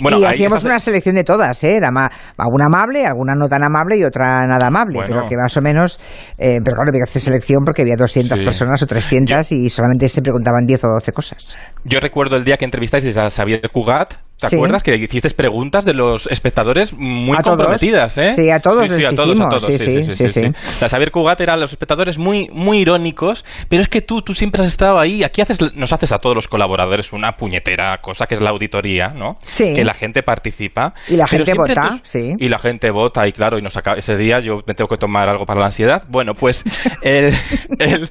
Bueno, 0.00 0.18
y 0.18 0.24
hacíamos 0.24 0.62
una 0.64 0.78
selección 0.78 1.14
de 1.16 1.24
todas, 1.24 1.62
¿eh? 1.64 1.76
Era 1.76 1.90
ma- 1.90 2.10
alguna 2.36 2.66
amable, 2.66 3.04
alguna 3.06 3.34
no 3.34 3.48
tan 3.48 3.64
amable 3.64 3.96
y 3.98 4.04
otra 4.04 4.46
nada 4.46 4.66
amable, 4.66 4.98
Bueno. 4.98 5.14
pero 5.14 5.26
que 5.28 5.36
más 5.36 5.56
o 5.56 5.62
menos, 5.62 5.98
eh, 6.38 6.58
pero 6.64 6.76
claro, 6.76 6.90
había 6.90 7.04
que 7.04 7.10
hacer 7.10 7.22
selección 7.22 7.64
porque 7.64 7.82
había 7.82 7.96
200 7.96 8.38
Sí. 8.38 8.44
personas 8.44 8.82
o 8.82 8.86
300 8.86 9.50
y 9.52 9.68
solamente 9.68 10.08
se 10.08 10.22
preguntaban 10.22 10.64
10 10.66 10.84
o 10.84 10.88
12 10.88 11.12
cosas. 11.12 11.56
Yo 11.84 11.98
recuerdo 12.00 12.36
el 12.36 12.44
día 12.44 12.56
que 12.56 12.64
entrevistasteis 12.64 13.16
a 13.16 13.30
Xavier 13.30 13.60
Cugat. 13.72 14.14
¿Te 14.38 14.48
Sí. 14.50 14.56
acuerdas 14.56 14.82
que 14.82 14.94
hiciste 14.96 15.30
preguntas 15.30 15.86
de 15.86 15.94
los 15.94 16.26
espectadores 16.26 16.92
muy 16.92 17.38
comprometidas, 17.38 18.18
eh? 18.18 18.34
Sí, 18.34 18.50
a 18.50 18.60
todos 18.60 18.86
sí, 18.86 18.94
les 18.94 19.06
a 19.10 19.16
todos, 19.16 19.40
a 19.40 19.48
todos. 19.48 19.64
Sí, 19.64 19.78
sí, 19.78 20.04
sí, 20.14 20.28
sí. 20.28 20.42
La 20.82 20.90
Xavier 20.90 21.10
Cugat 21.10 21.40
eran 21.40 21.58
los 21.58 21.72
espectadores 21.72 22.18
muy, 22.18 22.50
muy 22.52 22.80
irónicos, 22.80 23.46
pero 23.70 23.80
es 23.82 23.88
que 23.88 24.02
tú, 24.02 24.20
tú 24.20 24.34
siempre 24.34 24.60
has 24.60 24.68
estado 24.68 25.00
ahí. 25.00 25.24
Aquí 25.24 25.40
haces, 25.40 25.56
nos 25.74 25.90
haces 25.94 26.12
a 26.12 26.18
todos 26.18 26.34
los 26.34 26.48
colaboradores 26.48 27.14
una 27.14 27.32
puñetera 27.46 27.98
cosa 28.02 28.26
que 28.26 28.34
es 28.34 28.40
la 28.40 28.50
auditoría, 28.50 29.08
¿no? 29.08 29.36
Sí. 29.48 29.74
Que 29.74 29.84
la 29.84 29.94
gente 29.94 30.22
participa. 30.24 30.92
Y 31.08 31.16
la 31.16 31.28
gente 31.28 31.54
vota, 31.54 31.90
tus- 31.90 32.00
sí. 32.02 32.34
Y 32.38 32.48
la 32.48 32.58
gente 32.58 32.90
vota, 32.90 33.26
y 33.28 33.32
claro, 33.32 33.56
y 33.58 33.62
nos 33.62 33.76
acaba, 33.76 33.96
ese 33.96 34.16
día 34.16 34.40
yo 34.40 34.62
me 34.66 34.74
tengo 34.74 34.88
que 34.88 34.96
tomar 34.96 35.28
algo 35.28 35.46
para 35.46 35.60
la 35.60 35.66
ansiedad. 35.66 36.02
Bueno, 36.08 36.34
pues, 36.34 36.64
el- 37.02 37.32
el- 37.78 38.10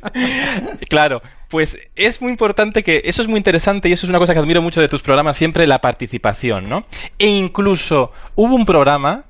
claro, 0.89 1.21
pues 1.49 1.77
es 1.95 2.21
muy 2.21 2.31
importante 2.31 2.81
que, 2.81 3.01
eso 3.03 3.21
es 3.21 3.27
muy 3.27 3.37
interesante 3.37 3.89
y 3.89 3.93
eso 3.93 4.05
es 4.05 4.09
una 4.09 4.19
cosa 4.19 4.33
que 4.33 4.39
admiro 4.39 4.61
mucho 4.61 4.79
de 4.81 4.87
tus 4.87 5.01
programas, 5.01 5.35
siempre 5.35 5.67
la 5.67 5.79
participación, 5.79 6.69
¿no? 6.69 6.85
E 7.19 7.27
incluso 7.27 8.11
hubo 8.35 8.55
un 8.55 8.65
programa 8.65 9.25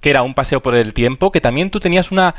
que 0.00 0.10
era 0.10 0.22
un 0.22 0.34
paseo 0.34 0.60
por 0.60 0.74
el 0.74 0.92
tiempo, 0.92 1.30
que 1.30 1.40
también 1.40 1.70
tú 1.70 1.80
tenías 1.80 2.10
una 2.12 2.34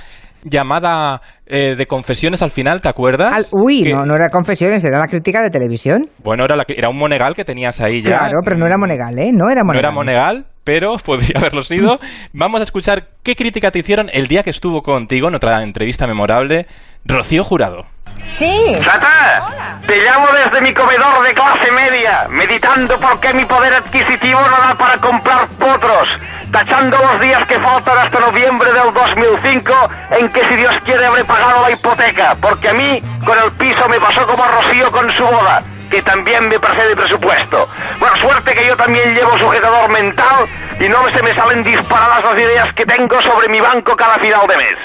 llamada 0.50 1.22
eh, 1.46 1.76
de 1.78 1.86
confesiones 1.86 2.42
al 2.42 2.52
final, 2.52 2.82
¿te 2.82 2.90
acuerdas? 2.90 3.34
Al- 3.34 3.46
uy, 3.52 3.84
Que- 3.84 3.94
no, 3.94 4.04
no 4.06 4.16
era 4.16 4.30
confesiones, 4.30 4.84
era 4.84 5.00
la 5.00 5.08
crítica 5.08 5.42
de 5.42 5.50
televisión. 5.50 6.10
Bueno, 6.24 6.44
era, 6.46 6.56
la 6.56 6.64
era 6.68 6.90
un 6.90 6.98
monegal 6.98 7.36
que 7.36 7.46
tenías 7.46 7.80
ahí 7.82 8.02
ya. 8.02 8.18
Claro, 8.20 8.40
pero 8.44 8.58
no 8.58 8.66
era 8.66 8.78
Monegal, 8.78 9.18
¿eh? 9.20 9.32
No 9.34 9.50
era 9.50 9.62
No 9.62 9.68
Monegal. 9.68 9.80
era 9.86 9.92
Monegal, 9.92 10.46
pero 10.64 10.98
podría 11.06 11.40
haberlo 11.40 11.62
sido. 11.62 12.00
Vamos 12.34 12.60
a 12.60 12.64
escuchar 12.64 13.08
qué 13.24 13.36
crítica 13.36 13.72
te 13.72 13.80
hicieron 13.80 14.10
el 14.14 14.28
día 14.28 14.44
que 14.44 14.50
estuvo 14.52 14.82
contigo 14.82 15.28
en 15.28 15.36
otra 15.36 15.62
entrevista 15.64 16.08
memorable, 16.08 16.66
Rocío 17.06 17.44
Jurado. 17.44 17.84
Sí. 18.26 18.76
¡Sata! 18.84 19.78
Te 19.86 20.02
llamo 20.04 20.26
desde 20.34 20.62
mi 20.62 20.74
comedor 20.74 21.26
de 21.26 21.34
clase 21.34 21.72
media, 21.72 22.26
meditando 22.30 22.98
por 23.00 23.20
qué 23.22 23.34
mi 23.34 23.46
poder 23.46 23.74
adquisitivo 23.76 24.40
no 24.42 24.58
da 24.68 24.76
para 24.78 24.98
comprar 24.98 25.48
potros, 25.50 26.10
tachando 26.52 26.98
los 26.98 27.20
días 27.20 27.46
que 27.48 27.56
faltan 27.60 27.98
hasta 27.98 28.20
noviembre 28.20 28.72
del 28.72 28.94
2005, 28.94 29.74
en 30.20 30.30
que 30.30 30.48
si 30.48 30.56
Dios 30.56 30.76
quiere 30.84 31.06
habré 31.06 31.24
pagado 31.26 31.62
la 31.64 31.72
hipoteca, 31.72 32.36
porque 32.42 32.70
a 32.70 32.74
mí 32.74 33.00
con 33.26 33.38
el 33.38 33.52
piso 33.54 33.88
me 33.90 34.00
pasó 34.00 34.26
como 34.26 34.44
a 34.44 34.48
Rocío 34.48 34.92
con 34.92 35.10
su 35.12 35.24
boda, 35.24 35.62
que 35.90 36.02
también 36.02 36.48
me 36.48 36.60
pasé 36.60 36.88
de 36.88 36.96
presupuesto. 36.96 37.68
Bueno, 38.00 38.16
suerte 38.18 38.54
que 38.54 38.68
yo 38.68 38.76
también 38.76 39.14
llevo 39.14 39.38
sujetador 39.38 39.90
mental 39.92 40.46
y 40.80 40.88
no 40.88 41.10
se 41.10 41.22
me 41.22 41.34
salen 41.34 41.64
disparadas 41.64 42.24
las 42.24 42.40
ideas 42.40 42.74
que 42.76 42.86
tengo 42.86 43.22
sobre 43.22 43.50
mi 43.50 43.60
banco 43.60 43.96
cada 43.96 44.18
final 44.20 44.48
de 44.48 44.58
mes. 44.58 44.78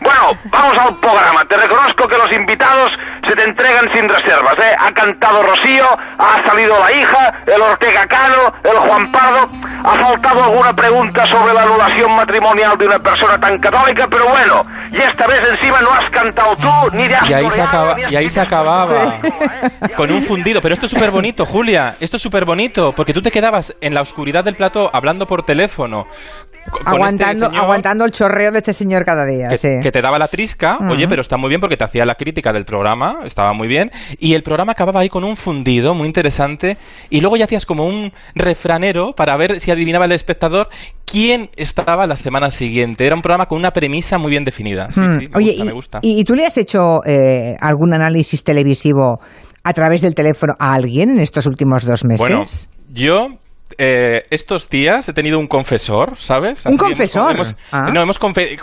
Bueno, 0.00 0.32
vamos 0.44 0.78
al 0.78 0.96
programa. 0.98 1.44
Te 1.44 1.56
reconozco 1.56 2.08
que 2.08 2.16
los 2.16 2.32
invitados 2.32 2.92
se 3.26 3.34
te 3.34 3.42
entregan 3.42 3.84
sin 3.94 4.08
reservas, 4.08 4.56
¿eh? 4.58 4.74
Ha 4.78 4.92
cantado 4.92 5.42
Rocío, 5.42 5.86
ha 6.18 6.36
salido 6.46 6.78
la 6.78 6.90
hija, 6.92 7.34
el 7.46 7.60
Ortega 7.60 8.06
Cano, 8.06 8.52
el 8.64 8.78
Juan 8.78 9.12
Pardo. 9.12 9.46
Ha 9.84 9.96
faltado 9.96 10.44
alguna 10.44 10.72
pregunta 10.72 11.26
sobre 11.26 11.52
la 11.52 11.62
anulación 11.62 12.14
matrimonial 12.14 12.76
de 12.78 12.86
una 12.86 12.98
persona 12.98 13.38
tan 13.38 13.58
católica, 13.58 14.06
pero 14.10 14.28
bueno, 14.28 14.62
y 14.90 14.98
esta 14.98 15.26
vez 15.26 15.40
encima 15.50 15.80
no 15.80 15.90
has 15.92 16.10
cantado 16.10 16.56
tú, 16.56 16.96
ni 16.96 17.08
de 17.08 17.16
has 17.16 17.30
Y 17.30 17.34
ahí 17.34 17.50
se, 17.50 17.62
acaba, 17.62 18.00
y 18.00 18.16
ahí 18.16 18.30
se 18.30 18.40
acababa 18.40 18.88
con 19.96 20.10
un 20.10 20.22
fundido. 20.22 20.49
Pero 20.60 20.74
esto 20.74 20.86
es 20.86 20.92
súper 20.92 21.10
bonito, 21.12 21.46
Julia. 21.46 21.94
Esto 22.00 22.16
es 22.16 22.22
súper 22.22 22.44
bonito, 22.44 22.92
porque 22.96 23.12
tú 23.12 23.22
te 23.22 23.30
quedabas 23.30 23.74
en 23.80 23.94
la 23.94 24.00
oscuridad 24.00 24.42
del 24.44 24.56
plató 24.56 24.90
hablando 24.92 25.26
por 25.26 25.44
teléfono. 25.44 26.06
con- 26.70 26.86
Aguantando, 26.86 27.32
este 27.46 27.46
señor 27.46 27.64
aguantando 27.64 28.04
el 28.04 28.10
chorreo 28.10 28.50
de 28.52 28.58
este 28.58 28.74
señor 28.74 29.02
cada 29.04 29.24
día, 29.24 29.48
que, 29.48 29.56
sí. 29.56 29.68
que 29.82 29.90
te 29.90 30.02
daba 30.02 30.18
la 30.18 30.28
trisca, 30.28 30.76
oye, 30.90 31.06
pero 31.08 31.22
está 31.22 31.36
muy 31.38 31.48
bien 31.48 31.58
porque 31.60 31.76
te 31.78 31.84
hacía 31.84 32.04
la 32.04 32.16
crítica 32.16 32.52
del 32.52 32.64
programa, 32.66 33.20
estaba 33.24 33.54
muy 33.54 33.66
bien, 33.66 33.90
y 34.18 34.34
el 34.34 34.42
programa 34.42 34.72
acababa 34.72 35.00
ahí 35.00 35.08
con 35.08 35.24
un 35.24 35.36
fundido 35.36 35.94
muy 35.94 36.06
interesante, 36.06 36.76
y 37.08 37.22
luego 37.22 37.36
ya 37.38 37.46
hacías 37.46 37.64
como 37.64 37.86
un 37.86 38.12
refranero 38.34 39.12
para 39.16 39.36
ver 39.38 39.58
si 39.58 39.70
adivinaba 39.70 40.04
el 40.04 40.12
espectador 40.12 40.68
quién 41.06 41.48
estaba 41.56 42.06
la 42.06 42.14
semana 42.14 42.50
siguiente. 42.50 43.06
Era 43.06 43.16
un 43.16 43.22
programa 43.22 43.46
con 43.46 43.58
una 43.58 43.70
premisa 43.70 44.18
muy 44.18 44.30
bien 44.30 44.44
definida. 44.44 44.90
Sí, 44.92 45.00
Mm. 45.00 45.18
sí, 45.18 45.24
me 45.32 45.36
Oye, 45.38 45.50
gusta, 45.52 45.62
y, 45.62 45.66
me 45.66 45.72
gusta. 45.72 45.98
y 46.02 46.24
tú 46.24 46.34
le 46.34 46.44
has 46.46 46.58
hecho 46.58 47.00
eh, 47.06 47.56
algún 47.58 47.94
análisis 47.94 48.44
televisivo 48.44 49.18
a 49.64 49.72
través 49.72 50.00
del 50.02 50.14
teléfono 50.14 50.54
a 50.58 50.74
alguien 50.74 51.10
en 51.10 51.20
estos 51.20 51.46
últimos 51.46 51.84
dos 51.84 52.04
meses? 52.04 52.18
Bueno, 52.20 52.44
yo 52.92 53.26
eh, 53.78 54.22
estos 54.30 54.68
días 54.68 55.08
he 55.08 55.12
tenido 55.12 55.38
un 55.38 55.46
confesor, 55.46 56.16
¿sabes? 56.18 56.66
¿Un 56.66 56.76
confesor? 56.76 57.34
hemos- 57.34 57.54
Ah. 57.70 57.90
No, 57.92 58.00
hemos, 58.02 58.20
confe- 58.20 58.56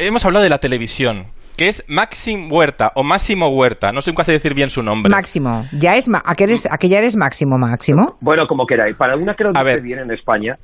hemos 0.00 0.24
hablado 0.24 0.42
de 0.42 0.50
la 0.50 0.58
televisión, 0.58 1.26
que 1.56 1.68
es 1.68 1.84
Maxim 1.88 2.50
Huerta 2.52 2.92
o 2.94 3.02
Máximo 3.04 3.48
Huerta, 3.48 3.92
no 3.92 4.00
sé 4.02 4.10
nunca 4.10 4.24
sé 4.24 4.32
decir 4.32 4.54
bien 4.54 4.70
su 4.70 4.82
nombre. 4.82 5.10
Máximo. 5.10 5.66
¿Ya 5.72 5.96
es 5.96 6.08
ma- 6.08 6.22
¿a, 6.24 6.34
qué 6.34 6.44
eres, 6.44 6.68
¿A 6.70 6.78
qué 6.78 6.88
ya 6.88 6.98
eres 6.98 7.16
Máximo, 7.16 7.58
Máximo? 7.58 8.16
Bueno, 8.20 8.46
como 8.46 8.66
queráis. 8.66 8.96
Para 8.96 9.16
una 9.16 9.34
que 9.34 9.44
lo 9.44 9.50
dice 9.52 9.62
ver. 9.64 9.80
bien 9.82 9.98
en 10.00 10.10
España. 10.10 10.56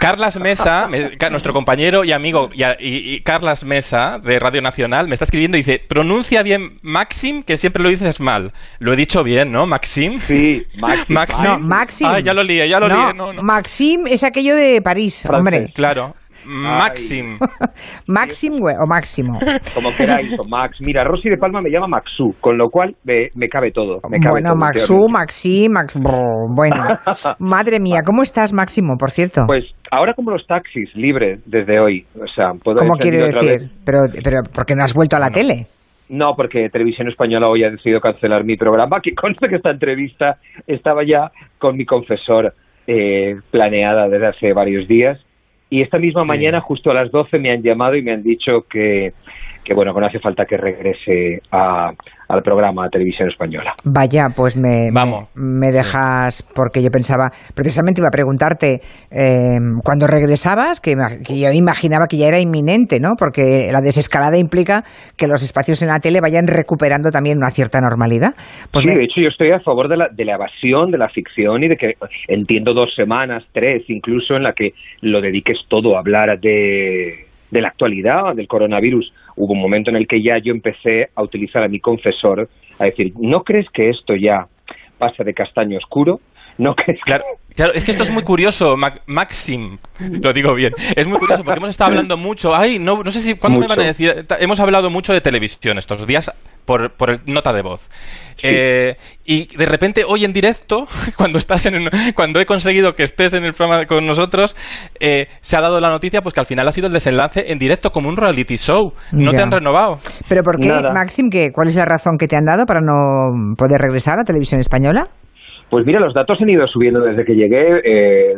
Carlas 0.00 0.38
Mesa, 0.38 0.86
me- 0.88 1.16
nuestro 1.30 1.52
compañero 1.52 2.04
y 2.04 2.12
amigo, 2.12 2.50
y, 2.52 2.62
a- 2.64 2.76
y- 2.78 3.14
y 3.14 3.20
Carlas 3.22 3.64
Mesa 3.64 4.18
de 4.18 4.38
Radio 4.38 4.60
Nacional, 4.60 5.06
me 5.08 5.14
está 5.14 5.24
escribiendo 5.24 5.56
y 5.56 5.60
dice, 5.62 5.80
pronuncia 5.88 6.42
bien 6.42 6.78
Maxim, 6.82 7.42
que 7.42 7.56
siempre 7.56 7.82
lo 7.82 7.88
dices 7.88 8.20
mal. 8.20 8.52
Lo 8.80 8.92
he 8.92 8.96
dicho 8.96 9.22
bien, 9.22 9.52
¿no? 9.52 9.66
Maxim. 9.66 10.20
Sí, 10.20 10.66
Maxim. 10.78 11.04
Maxim. 11.14 11.44
No, 11.44 11.58
Maxim. 11.60 12.08
Ah, 12.10 12.20
ya 12.20 12.34
lo 12.34 12.42
lié, 12.42 12.68
ya 12.68 12.80
lo 12.80 12.88
no, 12.88 12.94
lié. 13.06 13.14
No, 13.14 13.32
no. 13.32 13.42
Maxim 13.42 14.06
es 14.06 14.24
aquello 14.24 14.54
de 14.56 14.82
París, 14.82 15.24
hombre. 15.26 15.70
Claro. 15.74 16.14
Maxim. 16.46 17.38
Maxim 18.08 18.54
o 18.54 18.86
Máximo. 18.86 19.38
Como 19.74 19.90
queráis, 19.96 20.32
o 20.38 20.48
Max. 20.48 20.78
Mira, 20.80 21.04
Rosy 21.04 21.30
de 21.30 21.36
Palma 21.36 21.60
me 21.60 21.70
llama 21.70 21.86
Maxu, 21.88 22.34
con 22.40 22.58
lo 22.58 22.68
cual 22.70 22.94
me, 23.04 23.28
me 23.34 23.48
cabe 23.48 23.70
todo. 23.72 24.00
Me 24.08 24.18
cabe 24.18 24.32
Bueno, 24.32 24.50
todo, 24.50 24.58
Maxu. 24.58 25.08
Maxim, 25.08 25.72
Max... 25.72 25.96
Bueno, 26.54 26.76
madre 27.38 27.80
mía, 27.80 28.00
¿cómo 28.04 28.22
estás, 28.22 28.52
Máximo, 28.52 28.96
por 28.98 29.10
cierto? 29.10 29.44
Pues 29.46 29.64
ahora 29.90 30.14
como 30.14 30.30
los 30.30 30.46
taxis, 30.46 30.94
libres 30.94 31.40
desde 31.46 31.78
hoy. 31.78 32.04
O 32.14 32.26
sea, 32.34 32.52
puedo 32.62 32.78
¿Cómo 32.78 32.94
otra 32.94 33.10
decir? 33.10 33.50
vez. 33.50 33.70
Pero, 33.84 33.98
pero, 34.24 34.42
¿por 34.54 34.64
qué 34.64 34.74
no 34.74 34.84
has 34.84 34.94
vuelto 34.94 35.16
a 35.16 35.20
la 35.20 35.30
tele? 35.30 35.66
No, 36.08 36.34
porque 36.36 36.68
Televisión 36.70 37.08
Española 37.08 37.48
hoy 37.48 37.64
ha 37.64 37.70
decidido 37.70 38.00
cancelar 38.00 38.44
mi 38.44 38.56
programa, 38.56 39.00
que 39.02 39.14
consta 39.14 39.48
que 39.48 39.56
esta 39.56 39.70
entrevista 39.70 40.36
estaba 40.66 41.02
ya 41.06 41.30
con 41.58 41.76
mi 41.76 41.86
confesor 41.86 42.52
eh, 42.86 43.36
planeada 43.50 44.08
desde 44.08 44.26
hace 44.26 44.52
varios 44.52 44.86
días. 44.88 45.18
Y 45.72 45.80
esta 45.80 45.98
misma 45.98 46.26
mañana, 46.26 46.60
justo 46.60 46.90
a 46.90 46.94
las 46.94 47.10
12, 47.10 47.38
me 47.38 47.50
han 47.50 47.62
llamado 47.62 47.96
y 47.96 48.02
me 48.02 48.12
han 48.12 48.22
dicho 48.22 48.66
que, 48.68 49.14
que 49.64 49.74
bueno, 49.74 49.94
que 49.94 50.00
no 50.00 50.06
hace 50.06 50.18
falta 50.18 50.44
que 50.44 50.56
regrese 50.56 51.40
a- 51.50 51.90
al 52.28 52.42
programa 52.42 52.86
a 52.86 52.88
Televisión 52.88 53.28
Española. 53.28 53.74
Vaya, 53.84 54.28
pues 54.34 54.56
me, 54.56 54.90
Vamos. 54.90 55.28
me, 55.34 55.66
me 55.66 55.70
dejas, 55.70 56.42
porque 56.54 56.82
yo 56.82 56.88
pensaba, 56.90 57.30
precisamente 57.54 58.00
iba 58.00 58.08
a 58.08 58.10
preguntarte, 58.10 58.80
eh, 59.10 59.58
cuando 59.84 60.06
regresabas, 60.06 60.80
que, 60.80 60.92
yo 60.94 61.52
imaginaba 61.52 62.06
que 62.08 62.16
ya 62.16 62.28
era 62.28 62.40
inminente, 62.40 63.00
¿no? 63.00 63.10
Porque 63.18 63.68
la 63.70 63.80
desescalada 63.82 64.38
implica 64.38 64.82
que 65.18 65.26
los 65.28 65.42
espacios 65.42 65.82
en 65.82 65.88
la 65.88 65.98
tele 66.00 66.20
vayan 66.22 66.46
recuperando 66.46 67.10
también 67.10 67.36
una 67.38 67.50
cierta 67.50 67.80
normalidad. 67.80 68.32
Pues 68.70 68.82
sí, 68.82 68.88
me- 68.88 68.94
de 68.96 69.04
hecho 69.04 69.20
yo 69.20 69.28
estoy 69.28 69.50
a 69.52 69.60
favor 69.60 69.88
de 69.88 69.98
la, 69.98 70.08
de 70.10 70.24
la 70.24 70.34
evasión, 70.36 70.90
de 70.90 70.98
la 70.98 71.08
ficción 71.10 71.62
y 71.64 71.68
de 71.68 71.76
que 71.76 71.94
entiendo 72.28 72.72
dos 72.72 72.94
semanas, 72.96 73.44
tres 73.52 73.82
incluso, 73.88 74.36
en 74.36 74.44
la 74.44 74.54
que 74.54 74.70
lo 75.02 75.20
dediques 75.20 75.58
todo 75.68 75.96
a 75.96 76.00
hablar 76.00 76.40
de, 76.40 77.26
de 77.50 77.60
la 77.60 77.68
actualidad, 77.68 78.34
del 78.34 78.48
coronavirus. 78.48 79.12
Hubo 79.36 79.52
un 79.52 79.60
momento 79.60 79.90
en 79.90 79.96
el 79.96 80.06
que 80.06 80.22
ya 80.22 80.38
yo 80.38 80.52
empecé 80.52 81.10
a 81.14 81.22
utilizar 81.22 81.62
a 81.62 81.68
mi 81.68 81.80
confesor, 81.80 82.48
a 82.78 82.84
decir, 82.84 83.12
¿no 83.18 83.42
crees 83.42 83.68
que 83.70 83.90
esto 83.90 84.14
ya 84.14 84.46
pasa 84.98 85.24
de 85.24 85.34
castaño 85.34 85.78
oscuro? 85.78 86.20
¿No 86.58 86.74
que 86.74 86.94
Claro, 87.04 87.24
claro, 87.54 87.72
es 87.74 87.84
que 87.84 87.90
esto 87.90 88.02
es 88.02 88.10
muy 88.10 88.22
curioso, 88.22 88.76
Ma- 88.76 88.94
Maxim, 89.06 89.78
lo 89.98 90.32
digo 90.32 90.54
bien. 90.54 90.72
Es 90.96 91.06
muy 91.06 91.18
curioso 91.18 91.42
porque 91.44 91.58
hemos 91.58 91.70
estado 91.70 91.90
hablando 91.90 92.16
mucho. 92.16 92.54
Ay, 92.54 92.78
no, 92.78 92.96
no 93.02 93.10
sé 93.10 93.20
si. 93.20 93.34
¿Cuándo 93.34 93.58
me 93.60 93.66
van 93.66 93.82
a 93.82 93.86
decir? 93.86 94.24
Hemos 94.38 94.60
hablado 94.60 94.90
mucho 94.90 95.12
de 95.12 95.20
televisión 95.20 95.78
estos 95.78 96.06
días 96.06 96.30
por, 96.64 96.92
por 96.96 97.10
el 97.10 97.20
nota 97.26 97.52
de 97.52 97.62
voz. 97.62 97.90
Eh, 98.42 98.96
y 99.24 99.56
de 99.56 99.66
repente, 99.66 100.04
hoy 100.06 100.24
en 100.24 100.32
directo, 100.32 100.86
cuando 101.16 101.38
estás 101.38 101.66
en 101.66 101.88
cuando 102.14 102.40
he 102.40 102.46
conseguido 102.46 102.92
que 102.92 103.04
estés 103.04 103.32
en 103.34 103.44
el 103.44 103.54
programa 103.54 103.86
con 103.86 104.06
nosotros, 104.06 104.56
eh, 105.00 105.26
se 105.40 105.56
ha 105.56 105.60
dado 105.60 105.80
la 105.80 105.90
noticia 105.90 106.22
pues 106.22 106.34
que 106.34 106.40
al 106.40 106.46
final 106.46 106.66
ha 106.68 106.72
sido 106.72 106.86
el 106.88 106.92
desenlace 106.92 107.44
en 107.52 107.58
directo 107.58 107.90
como 107.90 108.08
un 108.08 108.16
reality 108.16 108.56
show. 108.56 108.92
No 109.12 109.32
te 109.32 109.42
han 109.42 109.50
renovado. 109.50 109.94
¿Pero 110.28 110.42
por 110.42 110.58
qué, 110.60 110.68
Nada. 110.68 110.92
Maxim, 110.92 111.28
que, 111.30 111.50
cuál 111.52 111.68
es 111.68 111.76
la 111.76 111.84
razón 111.84 112.16
que 112.18 112.26
te 112.26 112.36
han 112.36 112.44
dado 112.44 112.66
para 112.66 112.80
no 112.80 113.54
poder 113.56 113.80
regresar 113.80 114.18
a 114.20 114.24
Televisión 114.24 114.60
Española? 114.60 115.08
Pues 115.72 115.86
mira, 115.86 116.00
los 116.00 116.12
datos 116.12 116.38
han 116.38 116.50
ido 116.50 116.66
subiendo 116.68 117.00
desde 117.00 117.24
que 117.24 117.34
llegué, 117.34 117.80
eh, 117.82 118.36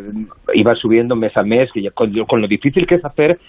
iba 0.55 0.73
subiendo 0.77 1.17
mes 1.17 1.37
a 1.37 1.43
mes, 1.43 1.69
con, 1.93 2.41
lo 2.41 2.47
difícil 2.47 2.87
que 2.87 2.95
es 2.95 3.05
hacer 3.05 3.41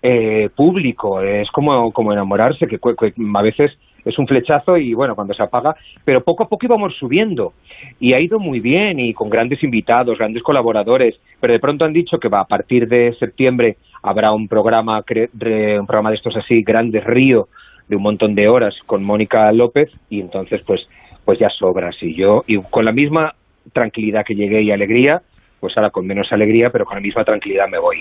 eh, 0.00 0.48
público, 0.54 1.20
es 1.20 1.50
como, 1.50 1.90
como 1.90 2.12
enamorarse, 2.12 2.68
que, 2.68 2.78
que 2.78 3.12
a 3.34 3.42
veces 3.42 3.72
es 4.04 4.16
un 4.16 4.28
flechazo 4.28 4.76
y 4.76 4.94
bueno, 4.94 5.16
cuando 5.16 5.34
se 5.34 5.42
apaga, 5.42 5.74
pero 6.04 6.22
poco 6.22 6.44
a 6.44 6.48
poco 6.48 6.66
íbamos 6.66 6.94
subiendo. 6.96 7.52
Y 7.98 8.12
ha 8.12 8.20
ido 8.20 8.38
muy 8.38 8.60
bien 8.60 9.00
y 9.00 9.12
con 9.12 9.28
grandes 9.28 9.60
invitados, 9.64 10.18
grandes 10.18 10.44
colaboradores, 10.44 11.16
pero 11.40 11.52
de 11.52 11.58
pronto 11.58 11.84
han 11.84 11.92
dicho 11.92 12.18
que 12.20 12.28
va 12.28 12.42
a 12.42 12.46
partir 12.46 12.86
de 12.86 13.12
septiembre 13.18 13.76
habrá 14.04 14.30
un 14.30 14.46
programa, 14.46 14.98
un 14.98 15.86
programa 15.86 16.10
de 16.10 16.16
estos 16.16 16.36
así, 16.36 16.62
Grandes 16.62 17.02
Río, 17.02 17.48
de 17.88 17.96
un 17.96 18.02
montón 18.02 18.36
de 18.36 18.46
horas 18.46 18.76
con 18.86 19.02
Mónica 19.02 19.50
López 19.50 19.90
y 20.08 20.20
entonces 20.20 20.62
pues 20.64 20.86
pues 21.24 21.38
ya 21.38 21.48
sobras 21.50 21.96
y 22.00 22.14
yo 22.14 22.42
y 22.46 22.60
con 22.62 22.84
la 22.84 22.92
misma 22.92 23.34
tranquilidad 23.72 24.24
que 24.24 24.34
llegué 24.34 24.62
y 24.62 24.70
alegría 24.70 25.22
pues 25.60 25.76
ahora 25.76 25.90
con 25.90 26.06
menos 26.06 26.32
alegría 26.32 26.70
pero 26.70 26.84
con 26.84 26.96
la 26.96 27.00
misma 27.00 27.24
tranquilidad 27.24 27.68
me 27.68 27.78
voy 27.78 27.98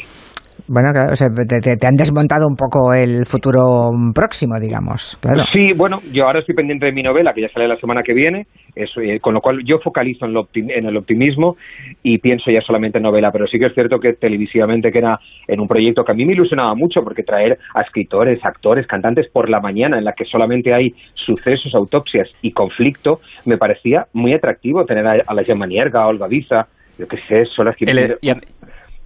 Bueno, 0.67 0.89
claro, 0.93 1.11
o 1.11 1.15
sea, 1.15 1.27
te, 1.29 1.59
te- 1.59 1.75
te 1.77 1.87
han 1.87 1.95
desmontado 1.95 2.47
un 2.47 2.55
poco 2.55 2.93
el 2.93 3.25
futuro 3.25 3.89
próximo, 4.13 4.59
digamos. 4.59 5.17
Claro. 5.21 5.43
Sí, 5.51 5.71
bueno, 5.75 5.97
yo 6.13 6.25
ahora 6.25 6.39
estoy 6.39 6.55
pendiente 6.55 6.85
de 6.85 6.91
mi 6.93 7.03
novela, 7.03 7.33
que 7.33 7.41
ya 7.41 7.49
sale 7.49 7.67
la 7.67 7.77
semana 7.77 8.03
que 8.03 8.13
viene, 8.13 8.45
eso, 8.75 9.01
eh, 9.01 9.19
con 9.19 9.33
lo 9.33 9.41
cual 9.41 9.59
yo 9.65 9.79
focalizo 9.79 10.25
en, 10.25 10.33
lo 10.33 10.43
optim- 10.43 10.71
en 10.73 10.85
el 10.85 10.95
optimismo 10.95 11.57
y 12.03 12.19
pienso 12.19 12.51
ya 12.51 12.61
solamente 12.61 12.99
en 12.99 13.03
novela, 13.03 13.31
pero 13.31 13.47
sí 13.47 13.59
que 13.59 13.65
es 13.65 13.73
cierto 13.73 13.99
que 13.99 14.13
televisivamente 14.13 14.91
que 14.91 14.99
era 14.99 15.19
en 15.47 15.59
un 15.59 15.67
proyecto 15.67 16.03
que 16.03 16.11
a 16.11 16.15
mí 16.15 16.25
me 16.25 16.33
ilusionaba 16.33 16.73
mucho, 16.75 17.01
porque 17.03 17.23
traer 17.23 17.57
a 17.75 17.81
escritores, 17.81 18.39
actores, 18.45 18.87
cantantes 18.87 19.27
por 19.31 19.49
la 19.49 19.59
mañana, 19.59 19.97
en 19.97 20.05
la 20.05 20.13
que 20.13 20.25
solamente 20.25 20.73
hay 20.73 20.93
sucesos, 21.15 21.73
autopsias 21.75 22.29
y 22.41 22.51
conflicto, 22.51 23.19
me 23.45 23.57
parecía 23.57 24.05
muy 24.13 24.33
atractivo 24.33 24.85
tener 24.85 25.05
a, 25.07 25.15
a 25.25 25.33
la 25.33 25.43
Gemma 25.43 25.65
Nierga, 25.67 26.03
a 26.03 26.07
Olga 26.07 26.27
Biza, 26.27 26.67
yo 26.97 27.07
qué 27.07 27.17
sé, 27.17 27.45
Jiménez. 27.77 28.17
y, 28.21 28.29
a- 28.29 28.37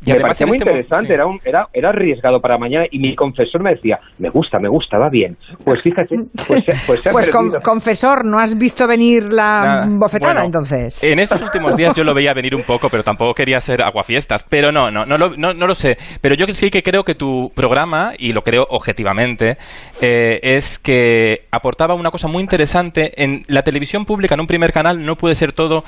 y 0.05 0.13
me 0.13 0.19
parecía 0.21 0.45
muy 0.47 0.57
este 0.57 0.69
interesante, 0.69 1.07
sí. 1.07 1.13
era, 1.13 1.25
un- 1.25 1.39
era, 1.43 1.67
era 1.73 1.89
arriesgado 1.89 2.39
para 2.39 2.57
mañana 2.57 2.85
y 2.91 2.99
mi 2.99 3.15
confesor 3.15 3.61
me 3.63 3.71
decía, 3.75 3.99
me 4.19 4.29
gusta, 4.29 4.59
me 4.59 4.69
gusta, 4.69 4.97
va 4.97 5.09
bien. 5.09 5.37
Pues 5.63 5.81
fíjate, 5.81 6.15
pues, 6.47 6.63
se- 6.63 6.73
pues 6.85 7.01
Pues 7.11 7.29
con- 7.29 7.51
confesor, 7.61 8.25
¿no 8.25 8.39
has 8.39 8.57
visto 8.57 8.87
venir 8.87 9.23
la 9.25 9.61
Nada. 9.63 9.85
bofetada 9.89 10.33
Bueno, 10.33 10.45
entonces? 10.45 11.03
En 11.03 11.19
estos 11.19 11.41
últimos 11.41 11.75
días 11.75 11.93
yo 11.95 12.03
lo 12.03 12.13
veía 12.13 12.33
venir 12.33 12.55
un 12.55 12.63
poco, 12.63 12.89
pero 12.89 13.03
tampoco 13.03 13.33
quería 13.33 13.59
ser 13.61 13.81
aguafiestas. 13.81 14.43
Pero 14.47 14.71
no, 14.71 14.91
no, 14.91 15.05
no, 15.05 15.17
lo, 15.17 15.35
no, 15.35 15.53
no 15.53 15.67
lo 15.67 15.75
sé. 15.75 15.97
Pero 16.21 16.35
yo 16.35 16.45
sí 16.47 16.69
que 16.69 16.83
creo 16.83 17.03
que 17.03 17.15
tu 17.15 17.51
programa, 17.55 18.13
y 18.17 18.33
lo 18.33 18.41
creo 18.43 18.65
objetivamente, 18.69 19.57
eh, 20.01 20.39
es 20.41 20.79
que 20.79 21.41
aportaba 21.51 21.93
una 21.95 22.11
cosa 22.11 22.27
muy 22.27 22.41
interesante. 22.41 23.11
En 23.23 23.43
la 23.47 23.63
televisión 23.63 24.05
pública, 24.05 24.35
en 24.35 24.41
un 24.41 24.47
primer 24.47 24.71
canal, 24.71 25.03
no 25.05 25.15
puede 25.15 25.35
ser 25.35 25.51
todo 25.53 25.83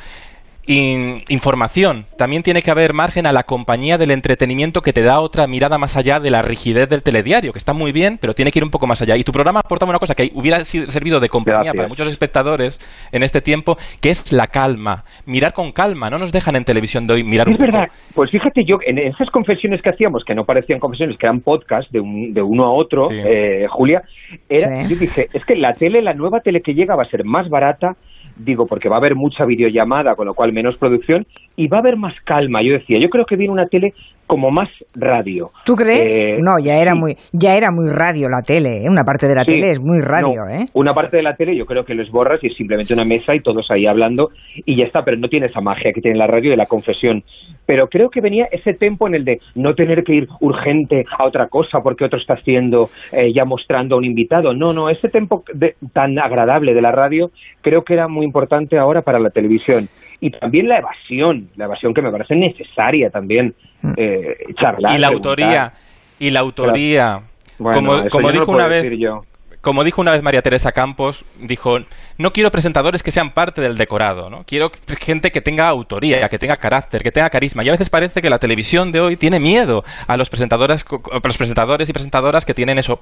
in- 0.67 1.23
información. 1.29 2.03
También 2.17 2.43
tiene 2.43 2.61
que 2.61 2.69
haber 2.71 2.93
margen 2.93 3.25
a 3.25 3.31
la 3.31 3.43
compañía 3.43 3.97
del 3.97 4.11
entretenimiento 4.11 4.81
que 4.81 4.93
te 4.93 5.01
da 5.01 5.19
otra 5.19 5.47
mirada 5.47 5.77
más 5.77 5.95
allá 5.97 6.19
de 6.19 6.29
la 6.29 6.41
rigidez 6.41 6.87
del 6.89 7.03
telediario, 7.03 7.51
que 7.53 7.57
está 7.59 7.73
muy 7.73 7.91
bien, 7.91 8.17
pero 8.21 8.33
tiene 8.33 8.51
que 8.51 8.59
ir 8.59 8.63
un 8.63 8.69
poco 8.71 8.85
más 8.87 9.01
allá. 9.01 9.15
Y 9.17 9.23
tu 9.23 9.31
programa 9.31 9.61
aportaba 9.61 9.89
una 9.89 9.99
cosa 9.99 10.13
que 10.13 10.29
hubiera 10.35 10.63
sido- 10.65 10.87
servido 10.87 11.19
de 11.19 11.29
compañía 11.29 11.57
Gracias. 11.59 11.75
para 11.75 11.87
muchos 11.87 12.07
espectadores 12.09 12.79
en 13.11 13.23
este 13.23 13.41
tiempo, 13.41 13.77
que 14.01 14.09
es 14.09 14.31
la 14.31 14.47
calma. 14.47 15.03
Mirar 15.25 15.53
con 15.53 15.71
calma. 15.71 16.09
No 16.09 16.19
nos 16.19 16.31
dejan 16.31 16.55
en 16.55 16.65
televisión 16.65 17.07
de 17.07 17.13
hoy 17.15 17.23
mirar 17.23 17.47
un 17.47 17.53
Es 17.53 17.59
poco. 17.59 17.71
verdad, 17.71 17.87
pues 18.13 18.29
fíjate 18.31 18.63
yo, 18.65 18.77
en 18.85 18.97
esas 18.97 19.29
confesiones 19.31 19.81
que 19.81 19.89
hacíamos, 19.89 20.23
que 20.25 20.35
no 20.35 20.45
parecían 20.45 20.79
confesiones, 20.79 21.17
que 21.17 21.25
eran 21.25 21.41
podcast 21.41 21.89
de, 21.91 21.99
un- 22.01 22.33
de 22.33 22.41
uno 22.41 22.65
a 22.65 22.71
otro, 22.73 23.07
Sí. 23.09 23.15
eh, 23.25 23.65
Julia, 23.69 24.03
era, 24.49 24.83
Sí. 24.87 24.93
yo 24.93 24.99
dije, 24.99 25.27
es 25.33 25.45
que 25.45 25.55
la 25.55 25.71
tele, 25.71 26.01
la 26.01 26.13
nueva 26.13 26.41
tele 26.41 26.61
que 26.61 26.73
llega 26.73 26.95
va 26.95 27.03
a 27.03 27.09
ser 27.09 27.23
más 27.23 27.49
barata, 27.49 27.95
digo, 28.37 28.67
porque 28.67 28.89
va 28.89 28.95
a 28.95 28.99
haber 28.99 29.15
mucha 29.15 29.45
videollamada, 29.45 30.15
con 30.15 30.27
lo 30.27 30.33
cual 30.33 30.53
menos 30.53 30.77
producción, 30.77 31.25
y 31.55 31.67
va 31.67 31.77
a 31.77 31.79
haber 31.81 31.97
más 31.97 32.13
calma. 32.21 32.61
Yo 32.61 32.73
decía, 32.73 32.99
yo 32.99 33.09
creo 33.09 33.25
que 33.25 33.35
viene 33.35 33.53
una 33.53 33.67
tele 33.67 33.93
como 34.27 34.51
más 34.51 34.69
radio. 34.93 35.51
¿Tú 35.65 35.73
crees? 35.75 36.13
Eh, 36.13 36.37
no, 36.39 36.59
ya 36.61 36.75
era 36.81 36.91
sí. 36.91 36.97
muy 36.99 37.15
ya 37.31 37.55
era 37.55 37.69
muy 37.71 37.89
radio 37.89 38.29
la 38.29 38.41
tele, 38.41 38.83
¿eh? 38.85 38.89
Una 38.89 39.03
parte 39.03 39.27
de 39.27 39.35
la 39.35 39.43
Sí. 39.43 39.51
tele 39.51 39.71
es 39.71 39.79
muy 39.79 40.01
radio, 40.01 40.35
No, 40.45 40.49
¿eh? 40.53 40.65
Una 40.73 40.93
parte 40.93 41.17
de 41.17 41.23
la 41.23 41.35
tele 41.35 41.55
yo 41.55 41.65
creo 41.65 41.83
que 41.85 41.95
les 41.95 42.09
borras 42.11 42.43
y 42.43 42.47
es 42.47 42.55
simplemente 42.55 42.93
una 42.93 43.05
mesa 43.05 43.33
y 43.33 43.39
todos 43.39 43.71
ahí 43.71 43.87
hablando 43.87 44.29
y 44.65 44.75
ya 44.77 44.85
está, 44.85 45.01
pero 45.03 45.17
no 45.17 45.29
tiene 45.29 45.47
esa 45.47 45.61
magia 45.61 45.91
que 45.93 46.01
tiene 46.01 46.17
la 46.17 46.27
radio 46.27 46.51
de 46.51 46.57
la 46.57 46.65
confesión. 46.65 47.23
Pero 47.65 47.87
creo 47.89 48.09
que 48.09 48.21
venía 48.21 48.47
ese 48.51 48.73
tiempo 48.73 49.07
en 49.07 49.15
el 49.15 49.25
de 49.25 49.39
no 49.55 49.73
tener 49.75 50.03
que 50.03 50.13
ir 50.13 50.27
urgente 50.39 51.05
a 51.17 51.25
otra 51.25 51.47
cosa 51.47 51.79
porque 51.81 52.05
otro 52.05 52.19
está 52.19 52.33
haciendo, 52.33 52.89
eh, 53.13 53.31
ya 53.33 53.45
mostrando 53.45 53.95
a 53.95 53.97
un 53.97 54.05
invitado. 54.05 54.53
No, 54.53 54.73
no, 54.73 54.89
ese 54.89 55.09
tiempo 55.09 55.43
de- 55.53 55.75
tan 55.93 56.17
agradable 56.19 56.73
de 56.73 56.81
la 56.81 56.91
radio 56.91 57.31
creo 57.61 57.83
que 57.83 57.93
era 57.93 58.07
muy 58.07 58.25
importante 58.25 58.77
ahora 58.77 59.01
para 59.01 59.19
la 59.19 59.29
televisión. 59.29 59.87
Y 60.19 60.31
también 60.31 60.67
la 60.67 60.79
evasión, 60.79 61.49
la 61.57 61.65
evasión 61.65 61.93
que 61.93 62.01
me 62.01 62.11
parece 62.11 62.35
necesaria 62.35 63.09
también, 63.11 63.53
eh, 63.95 64.37
charlar. 64.59 64.95
y 64.95 64.97
la 64.97 65.07
preguntar. 65.07 65.31
autoría. 65.31 65.73
Y 66.19 66.29
la 66.31 66.39
autoría. 66.39 67.21
Bueno, 67.59 67.79
como 67.79 68.09
como 68.09 68.27
yo 68.29 68.33
no 68.33 68.39
dijo 68.39 68.51
una 68.51 68.67
vez. 68.67 68.91
yo. 68.97 69.21
Como 69.61 69.83
dijo 69.83 70.01
una 70.01 70.11
vez 70.11 70.21
María 70.23 70.41
Teresa 70.41 70.71
Campos, 70.71 71.25
dijo, 71.39 71.79
no 72.17 72.31
quiero 72.31 72.49
presentadores 72.51 73.03
que 73.03 73.11
sean 73.11 73.31
parte 73.31 73.61
del 73.61 73.77
decorado, 73.77 74.29
¿no? 74.29 74.43
Quiero 74.45 74.69
gente 74.99 75.31
que 75.31 75.41
tenga 75.41 75.67
autoría, 75.69 76.27
que 76.29 76.37
tenga 76.37 76.57
carácter, 76.57 77.01
que 77.03 77.11
tenga 77.11 77.29
carisma. 77.29 77.63
Y 77.63 77.69
a 77.69 77.71
veces 77.71 77.89
parece 77.89 78.21
que 78.21 78.29
la 78.29 78.39
televisión 78.39 78.91
de 78.91 78.99
hoy 79.01 79.15
tiene 79.17 79.39
miedo 79.39 79.83
a 80.07 80.17
los 80.17 80.29
presentadores, 80.29 80.83
a 81.11 81.19
los 81.23 81.37
presentadores 81.37 81.89
y 81.89 81.93
presentadoras 81.93 82.45
que 82.45 82.53
tienen 82.53 82.77
eso, 82.79 82.99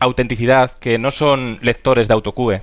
autenticidad, 0.00 0.70
que 0.80 0.98
no 0.98 1.10
son 1.10 1.58
lectores 1.62 2.08
de 2.08 2.14
autocue. 2.14 2.60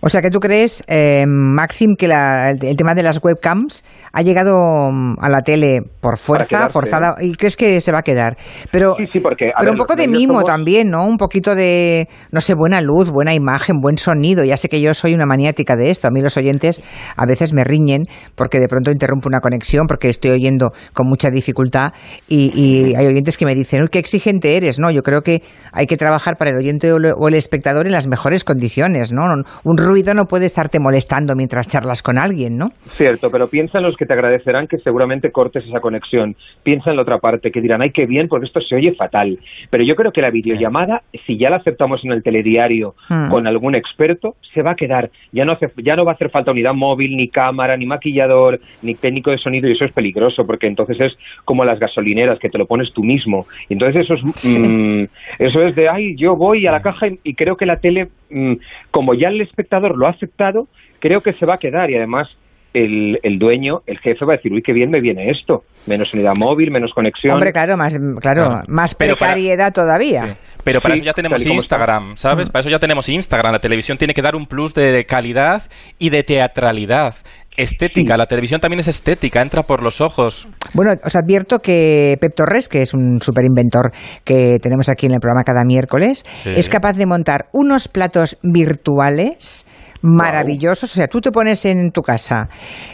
O 0.00 0.08
sea 0.08 0.20
que 0.22 0.30
tú 0.30 0.38
crees, 0.38 0.84
eh, 0.86 1.24
Maxim, 1.26 1.96
que 1.98 2.06
la- 2.06 2.50
el, 2.50 2.64
el 2.64 2.76
tema 2.76 2.94
de 2.94 3.02
las 3.02 3.18
webcams 3.20 3.84
ha 4.12 4.22
llegado 4.22 4.54
mm, 4.92 5.16
a 5.20 5.28
la 5.28 5.40
tele 5.40 5.80
por 6.00 6.18
fuerza, 6.18 6.68
forzada, 6.68 7.16
y 7.20 7.32
crees 7.34 7.56
que 7.56 7.80
se 7.80 7.90
va 7.90 7.98
a 7.98 8.02
quedar. 8.02 8.36
Pero, 8.70 8.94
Sí, 8.96 9.06
sí, 9.12 9.18
porque, 9.20 9.46
a 9.48 9.58
pero 9.58 9.72
ver, 9.72 9.72
un 9.72 9.78
poco 9.78 9.96
de 9.96 10.06
mimo 10.06 10.34
somos- 10.34 10.44
también, 10.44 10.88
¿no? 10.90 11.04
Un 11.04 11.16
poquito 11.16 11.56
de, 11.56 12.06
no 12.30 12.40
sé, 12.40 12.54
buena 12.54 12.80
luz, 12.80 13.10
buena 13.10 13.34
imagen, 13.34 13.80
buen 13.80 13.98
sonido. 13.98 14.44
Ya 14.44 14.56
sé 14.56 14.68
que 14.68 14.80
yo 14.80 14.94
soy 14.98 15.14
una 15.14 15.26
maniática 15.26 15.76
de 15.76 15.90
esto. 15.90 16.08
A 16.08 16.10
mí 16.10 16.20
los 16.20 16.36
oyentes 16.36 16.82
a 17.16 17.26
veces 17.26 17.52
me 17.52 17.64
riñen 17.64 18.02
porque 18.34 18.58
de 18.58 18.68
pronto 18.68 18.90
interrumpo 18.90 19.28
una 19.28 19.40
conexión 19.40 19.86
porque 19.86 20.08
estoy 20.08 20.30
oyendo 20.30 20.72
con 20.92 21.06
mucha 21.06 21.30
dificultad 21.30 21.92
y, 22.28 22.52
y 22.54 22.94
hay 22.94 23.06
oyentes 23.06 23.36
que 23.38 23.46
me 23.46 23.54
dicen, 23.54 23.82
uy, 23.82 23.88
qué 23.90 23.98
exigente 23.98 24.56
eres. 24.56 24.78
No, 24.78 24.90
yo 24.90 25.02
creo 25.02 25.22
que 25.22 25.42
hay 25.72 25.86
que 25.86 25.96
trabajar 25.96 26.36
para 26.36 26.50
el 26.50 26.56
oyente 26.56 26.92
o 26.92 27.28
el 27.28 27.34
espectador 27.34 27.86
en 27.86 27.92
las 27.92 28.08
mejores 28.08 28.44
condiciones, 28.44 29.12
¿no? 29.12 29.22
Un 29.64 29.76
ruido 29.78 30.14
no 30.14 30.24
puede 30.24 30.46
estarte 30.46 30.78
molestando 30.80 31.34
mientras 31.36 31.68
charlas 31.68 32.02
con 32.02 32.18
alguien, 32.18 32.56
¿no? 32.56 32.70
Cierto, 32.82 33.28
pero 33.30 33.46
piensa 33.46 33.78
en 33.78 33.84
los 33.84 33.96
que 33.96 34.06
te 34.06 34.12
agradecerán 34.12 34.66
que 34.66 34.78
seguramente 34.78 35.30
cortes 35.30 35.64
esa 35.64 35.80
conexión. 35.80 36.34
Piensa 36.64 36.90
en 36.90 36.96
la 36.96 37.02
otra 37.02 37.18
parte, 37.18 37.50
que 37.50 37.60
dirán, 37.60 37.82
ay, 37.82 37.90
qué 37.94 38.06
bien, 38.06 38.28
porque 38.28 38.46
esto 38.46 38.60
se 38.60 38.74
oye 38.76 38.94
fatal. 38.94 39.38
Pero 39.70 39.84
yo 39.84 39.94
creo 39.94 40.12
que 40.12 40.20
la 40.20 40.30
videollamada, 40.30 41.02
si 41.26 41.38
ya 41.38 41.50
la 41.50 41.56
aceptamos 41.56 42.00
en 42.04 42.12
el 42.12 42.22
telediario 42.22 42.94
Hmm. 43.08 43.30
con 43.30 43.46
algún 43.46 43.74
experto, 43.74 44.34
se 44.54 44.62
va 44.62 44.72
a 44.72 44.74
quedar. 44.74 44.87
Ya 45.32 45.44
no, 45.44 45.52
hace, 45.52 45.70
ya 45.76 45.94
no 45.96 46.04
va 46.04 46.12
a 46.12 46.14
hacer 46.14 46.30
falta 46.30 46.50
unidad 46.50 46.74
móvil, 46.74 47.16
ni 47.16 47.28
cámara, 47.28 47.76
ni 47.76 47.86
maquillador, 47.86 48.60
ni 48.82 48.94
técnico 48.94 49.30
de 49.30 49.38
sonido, 49.38 49.68
y 49.68 49.72
eso 49.72 49.84
es 49.84 49.92
peligroso, 49.92 50.46
porque 50.46 50.66
entonces 50.66 50.98
es 51.00 51.12
como 51.44 51.64
las 51.64 51.78
gasolineras, 51.78 52.38
que 52.38 52.48
te 52.48 52.58
lo 52.58 52.66
pones 52.66 52.92
tú 52.92 53.02
mismo. 53.04 53.46
Y 53.68 53.74
entonces 53.74 54.04
eso 54.04 54.14
es, 54.14 54.44
mm, 54.58 55.04
eso 55.38 55.62
es 55.62 55.74
de, 55.76 55.88
ay, 55.88 56.16
yo 56.16 56.34
voy 56.36 56.66
a 56.66 56.72
la 56.72 56.80
caja 56.80 57.08
y, 57.08 57.18
y 57.22 57.34
creo 57.34 57.56
que 57.56 57.66
la 57.66 57.76
tele, 57.76 58.08
mm, 58.30 58.54
como 58.90 59.14
ya 59.14 59.28
el 59.28 59.40
espectador 59.40 59.96
lo 59.96 60.06
ha 60.06 60.10
aceptado, 60.10 60.66
creo 60.98 61.20
que 61.20 61.32
se 61.32 61.46
va 61.46 61.54
a 61.54 61.58
quedar 61.58 61.90
y 61.90 61.96
además 61.96 62.28
el, 62.74 63.18
el 63.22 63.38
dueño, 63.38 63.80
el 63.86 63.98
jefe 63.98 64.24
va 64.24 64.34
a 64.34 64.36
decir, 64.36 64.52
uy, 64.52 64.62
qué 64.62 64.72
bien 64.72 64.90
me 64.90 65.00
viene 65.00 65.30
esto. 65.30 65.64
Menos 65.86 66.12
unidad 66.12 66.34
móvil, 66.38 66.70
menos 66.70 66.92
conexión. 66.92 67.32
Hombre, 67.34 67.52
claro, 67.52 67.76
más, 67.76 67.98
claro, 68.20 68.44
Claro. 68.46 68.62
más 68.68 68.94
Pero 68.94 69.16
para- 69.16 69.32
precariedad 69.32 69.72
todavía. 69.72 70.36
Pero 70.64 70.80
para 70.80 70.94
Sí, 70.94 71.00
eso 71.00 71.06
ya 71.06 71.12
tenemos. 71.14 71.44
Instagram, 71.46 72.16
¿sabes? 72.16 72.48
Mm. 72.48 72.52
Para 72.52 72.60
eso 72.60 72.70
ya 72.70 72.78
tenemos 72.78 73.08
Instagram. 73.08 73.52
La 73.52 73.58
televisión 73.58 73.96
tiene 73.98 74.14
que 74.14 74.22
dar 74.22 74.34
un 74.36 74.46
plus 74.46 74.74
de 74.74 75.04
calidad 75.06 75.62
y 75.98 76.10
de 76.10 76.22
teatralidad. 76.24 77.14
Estética, 77.56 78.16
la 78.16 78.26
televisión 78.26 78.60
también 78.60 78.78
es 78.78 78.86
estética, 78.86 79.42
entra 79.42 79.64
por 79.64 79.82
los 79.82 80.00
ojos. 80.00 80.46
Bueno, 80.74 80.92
os 81.04 81.16
advierto 81.16 81.58
que 81.58 82.16
Pep 82.20 82.32
Torres, 82.36 82.68
que 82.68 82.82
es 82.82 82.94
un 82.94 83.20
super 83.20 83.44
inventor 83.44 83.90
que 84.22 84.58
tenemos 84.62 84.88
aquí 84.88 85.06
en 85.06 85.14
el 85.14 85.18
programa 85.18 85.42
cada 85.42 85.64
miércoles, 85.64 86.24
Sí. 86.34 86.50
es 86.54 86.68
capaz 86.68 86.92
de 86.92 87.06
montar 87.06 87.46
unos 87.52 87.88
platos 87.88 88.38
virtuales 88.44 89.66
maravillosos. 90.02 90.90
O 90.90 90.94
sea, 90.94 91.06
tú 91.08 91.20
te 91.20 91.30
pones 91.30 91.64
en 91.64 91.90
tu 91.90 92.02
casa, 92.02 92.48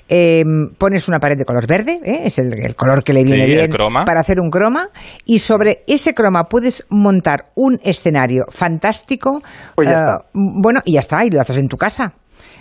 eh, 0.08 0.42
pones 0.78 1.08
una 1.08 1.18
pared 1.18 1.36
de 1.36 1.44
color 1.44 1.66
verde, 1.66 2.00
¿eh? 2.04 2.22
es 2.24 2.38
el, 2.38 2.52
el 2.54 2.74
color 2.74 3.02
que 3.04 3.12
le 3.12 3.24
viene 3.24 3.44
Sí, 3.44 3.50
bien 3.50 3.70
croma. 3.70 4.04
para 4.04 4.20
hacer 4.20 4.40
un 4.40 4.50
croma, 4.50 4.88
y 5.24 5.38
sobre 5.38 5.82
ese 5.86 6.14
croma 6.14 6.44
puedes 6.44 6.84
montar 6.90 7.46
un 7.54 7.78
escenario 7.82 8.44
fantástico. 8.50 9.40
Pues 9.74 9.88
ya 9.88 9.94
eh, 9.94 10.00
está. 10.00 10.18
bueno, 10.34 10.80
y 10.84 10.92
ya 10.94 11.00
está, 11.00 11.24
y 11.24 11.30
lo 11.30 11.40
haces 11.40 11.58
en 11.58 11.68
tu 11.68 11.76
casa. 11.76 12.12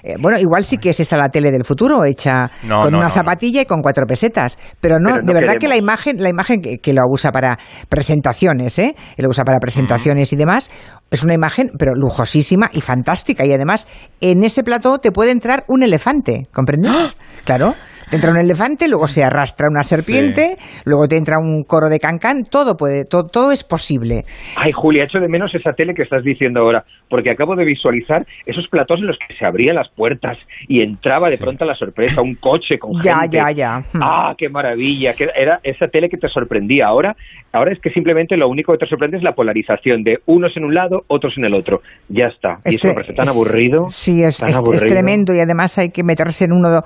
Eh, 0.04 0.16
bueno, 0.20 0.38
igual 0.38 0.66
sí 0.66 0.78
que 0.78 0.90
es 0.90 1.00
esa 1.00 1.18
la 1.18 1.30
tele 1.30 1.50
del 1.50 1.64
futuro, 1.64 2.04
hecha 2.04 2.52
No, 2.64 2.80
con 2.80 2.92
no, 2.92 2.98
una 2.98 3.08
no, 3.08 3.14
zapatilla 3.14 3.62
y 3.62 3.66
con 3.66 3.82
cuatro 3.82 4.06
pesetas. 4.06 4.58
Pero 4.82 5.00
no, 5.00 5.16
Pero 5.16 5.24
de 5.26 5.34
verdad 5.34 5.54
que 5.60 5.68
la 5.68 5.78
imagen, 5.78 6.22
la 6.22 6.30
imagen 6.30 6.62
que, 6.62 6.80
que 6.80 6.94
lo 6.94 7.02
usa 7.10 7.32
para 7.32 7.58
presentaciones, 7.88 8.78
¿eh? 8.80 8.96
Que 9.16 9.24
lo 9.24 9.30
usa 9.30 9.46
para 9.46 9.60
presentaciones 9.60 10.34
y 10.34 10.36
demás, 10.36 10.70
es 11.10 11.24
una 11.24 11.34
imagen, 11.34 11.72
pero 11.78 11.94
lujosísima 11.96 12.70
y 12.74 12.82
fantástica. 12.82 13.46
Y 13.46 13.54
además, 13.54 13.88
en 14.20 14.44
ese 14.44 14.64
plató 14.64 15.00
te 15.00 15.12
puede 15.12 15.32
entrar 15.32 15.64
un 15.68 15.84
elefante, 15.84 16.48
¿comprendes? 16.52 17.18
Claro. 17.46 17.74
Te 18.14 18.18
entra 18.18 18.30
un 18.30 18.38
elefante, 18.38 18.88
luego 18.88 19.08
se 19.08 19.24
arrastra 19.24 19.66
una 19.72 19.82
serpiente, 19.82 20.56
luego 20.86 21.08
te 21.08 21.18
entra 21.18 21.40
un 21.40 21.64
coro 21.64 21.90
de 21.90 21.98
cancán, 21.98 22.44
todo 22.44 22.78
puede, 22.78 23.06
todo, 23.06 23.26
todo 23.26 23.52
es 23.52 23.64
posible. 23.64 24.24
Ay, 24.56 24.72
Julia, 24.72 25.06
echo 25.06 25.18
de 25.18 25.28
menos 25.28 25.50
esa 25.56 25.74
tele 25.74 25.96
que 25.96 26.04
estás 26.04 26.24
diciendo 26.24 26.60
ahora, 26.60 26.86
porque 27.10 27.32
acabo 27.32 27.56
de 27.56 27.66
visualizar 27.66 28.24
esos 28.46 28.68
platós 28.68 29.00
en 29.00 29.08
los 29.08 29.18
que 29.18 29.34
se 29.34 29.44
abrían 29.44 29.78
las 29.78 29.90
puertas 29.90 30.38
y 30.68 30.84
entraba 30.84 31.28
de 31.28 31.40
pronto 31.40 31.66
la 31.66 31.74
sorpresa, 31.74 32.22
un 32.22 32.36
coche 32.36 32.78
con 32.78 32.92
Ya, 33.02 33.22
gente. 33.22 33.38
ya, 33.38 33.50
ya. 33.50 33.80
Hmm. 33.80 34.04
Ah, 34.04 34.36
qué 34.38 34.48
maravilla, 34.48 35.16
que 35.16 35.30
era 35.36 35.60
esa 35.64 35.88
tele 35.88 36.08
que 36.08 36.18
te 36.18 36.30
sorprendía. 36.30 36.86
Ahora, 36.86 37.16
ahora 37.54 37.72
es 37.72 37.80
que 37.82 37.90
simplemente 37.92 38.36
lo 38.36 38.50
único 38.50 38.74
que 38.74 38.80
te 38.80 38.88
sorprende 38.88 39.18
es 39.18 39.24
la 39.24 39.34
polarización 39.34 40.04
de 40.04 40.18
unos 40.26 40.52
en 40.58 40.66
un 40.66 40.74
lado, 40.74 41.02
otros 41.08 41.34
en 41.38 41.46
el 41.46 41.54
otro. 41.54 41.80
Ya 42.10 42.26
está. 42.26 42.58
Y 42.66 42.76
eso 42.76 42.88
me 42.90 42.94
parece 42.96 43.14
tan 43.14 43.26
es- 43.26 43.32
aburrido. 43.32 43.86
Sí, 43.90 44.24
es, 44.24 44.38
tan 44.38 44.50
es- 44.50 44.56
es 44.56 44.60
aburrido. 44.60 44.86
tremendo 44.88 45.34
y 45.34 45.40
además 45.40 45.78
hay 45.78 45.90
que 45.90 46.04
meterse 46.04 46.46
en 46.46 46.52
uno, 46.52 46.82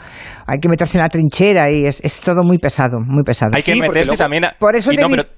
hay 0.45 0.59
que 0.59 0.69
meterse 0.69 0.97
en 0.97 1.03
la 1.03 1.09
trinchera 1.09 1.71
y 1.71 1.85
es, 1.85 2.03
es 2.03 2.21
todo 2.21 2.43
muy 2.43 2.57
pesado, 2.59 2.99
muy 2.99 3.23
pesado. 3.23 3.51
Hay 3.55 3.63
que 3.63 3.73
Sí, 3.73 3.79
meterse 3.79 4.05
luego- 4.11 4.17
también 4.17 4.45
a- 4.45 4.55
Por 4.59 4.75
eso 4.75 4.91
y 4.91 4.95
te 4.97 5.01
no, 5.01 5.07
vis- 5.09 5.25
pero- 5.25 5.36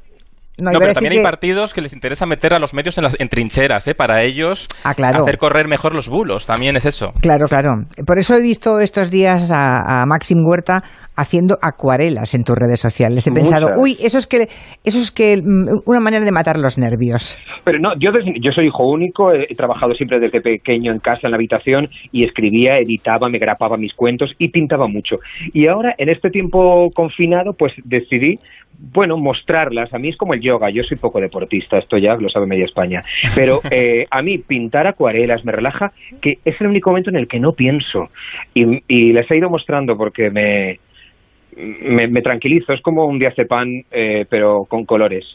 No, 0.60 0.80
pero 0.80 0.94
también 0.94 1.14
hay 1.14 1.24
partidos 1.24 1.74
que 1.74 1.82
les 1.82 1.94
interesa 1.94 2.26
meter 2.26 2.54
a 2.54 2.60
los 2.60 2.74
medios 2.74 2.98
en, 2.98 3.04
las, 3.06 3.20
en 3.20 3.28
trincheras, 3.30 3.88
¿eh? 3.88 3.96
Para 3.96 4.24
ellos 4.24 4.68
Ah, 4.84 4.94
claro. 4.94 5.24
hacer 5.24 5.38
correr 5.38 5.68
mejor 5.68 5.94
los 5.96 6.10
bulos. 6.10 6.46
También 6.46 6.76
es 6.76 6.86
eso. 6.86 7.14
Claro, 7.22 7.46
claro. 7.48 7.70
Por 8.06 8.20
eso 8.20 8.36
he 8.36 8.42
visto 8.42 8.80
estos 8.80 9.10
días 9.12 9.52
a, 9.52 10.02
a 10.02 10.06
Maxim 10.06 10.40
Huerta 10.46 10.84
haciendo 11.16 11.58
acuarelas 11.62 12.34
en 12.34 12.44
tus 12.44 12.56
redes 12.58 12.80
sociales. 12.80 13.28
He 13.28 13.32
pensado, 13.32 13.68
Muchas. 13.76 13.84
uy, 13.84 13.98
eso 14.02 14.18
es 14.18 14.26
que 14.28 14.48
eso 14.86 14.98
es 15.00 15.12
que 15.12 15.38
mm, 15.38 15.82
una 15.86 16.00
manera 16.00 16.24
de 16.24 16.32
matar 16.32 16.58
los 16.58 16.78
nervios. 16.78 17.38
Pero 17.66 17.80
no, 17.80 17.90
yo, 18.00 18.12
desde- 18.12 18.40
yo 18.42 18.52
soy 18.52 18.68
hijo 18.68 18.88
único, 18.90 19.34
he, 19.34 19.44
he 19.50 19.56
trabajado 19.56 19.94
siempre 19.96 20.20
desde 20.20 20.40
pequeño 20.42 20.92
en 20.94 21.00
casa, 21.00 21.22
en 21.24 21.32
la 21.32 21.38
habitación, 21.38 21.90
y 22.12 22.24
escribía, 22.24 22.78
editaba, 22.80 23.28
me 23.30 23.38
grapaba 23.40 23.76
mis 23.78 23.94
cuentos 23.94 24.32
y 24.38 24.50
pintaba 24.50 24.88
mucho. 24.88 25.18
Y 25.54 25.68
ahora, 25.68 25.94
en 25.98 26.10
este 26.10 26.30
tiempo 26.30 26.90
confinado, 26.96 27.54
pues 27.58 27.74
decidí, 27.84 28.38
bueno, 28.80 29.18
mostrarlas. 29.18 29.94
A 29.94 30.00
mí 30.00 30.10
es 30.10 30.18
como 30.18 30.34
el 30.34 30.42
yoga, 30.42 30.70
yo 30.70 30.84
soy 30.84 30.98
poco 30.98 31.20
deportista, 31.20 31.78
esto 31.78 31.98
ya 31.98 32.16
lo 32.16 32.30
sabe 32.30 32.48
media 32.48 32.66
España. 32.66 33.02
Pero 33.36 33.60
eh, 33.72 34.06
a 34.10 34.22
mí 34.22 34.38
pintar 34.38 34.88
acuarelas 34.88 35.44
me 35.46 35.52
relaja, 35.52 35.92
que 36.22 36.40
es 36.46 36.60
el 36.60 36.68
único 36.68 36.90
momento 36.90 37.10
en 37.10 37.18
el 37.18 37.28
que 37.28 37.40
no 37.40 37.52
pienso. 37.54 38.08
Y, 38.54 38.64
y 38.88 39.14
les 39.14 39.30
he 39.30 39.38
ido 39.38 39.50
mostrando 39.50 39.96
porque 39.98 40.30
me, 40.32 40.80
me, 41.56 42.08
me 42.08 42.22
tranquilizo, 42.22 42.74
es 42.74 42.82
como 42.82 43.06
un 43.06 43.20
diazepam, 43.20 43.68
eh, 43.92 44.26
pero 44.30 44.66
con 44.68 44.86
colores. 44.86 45.26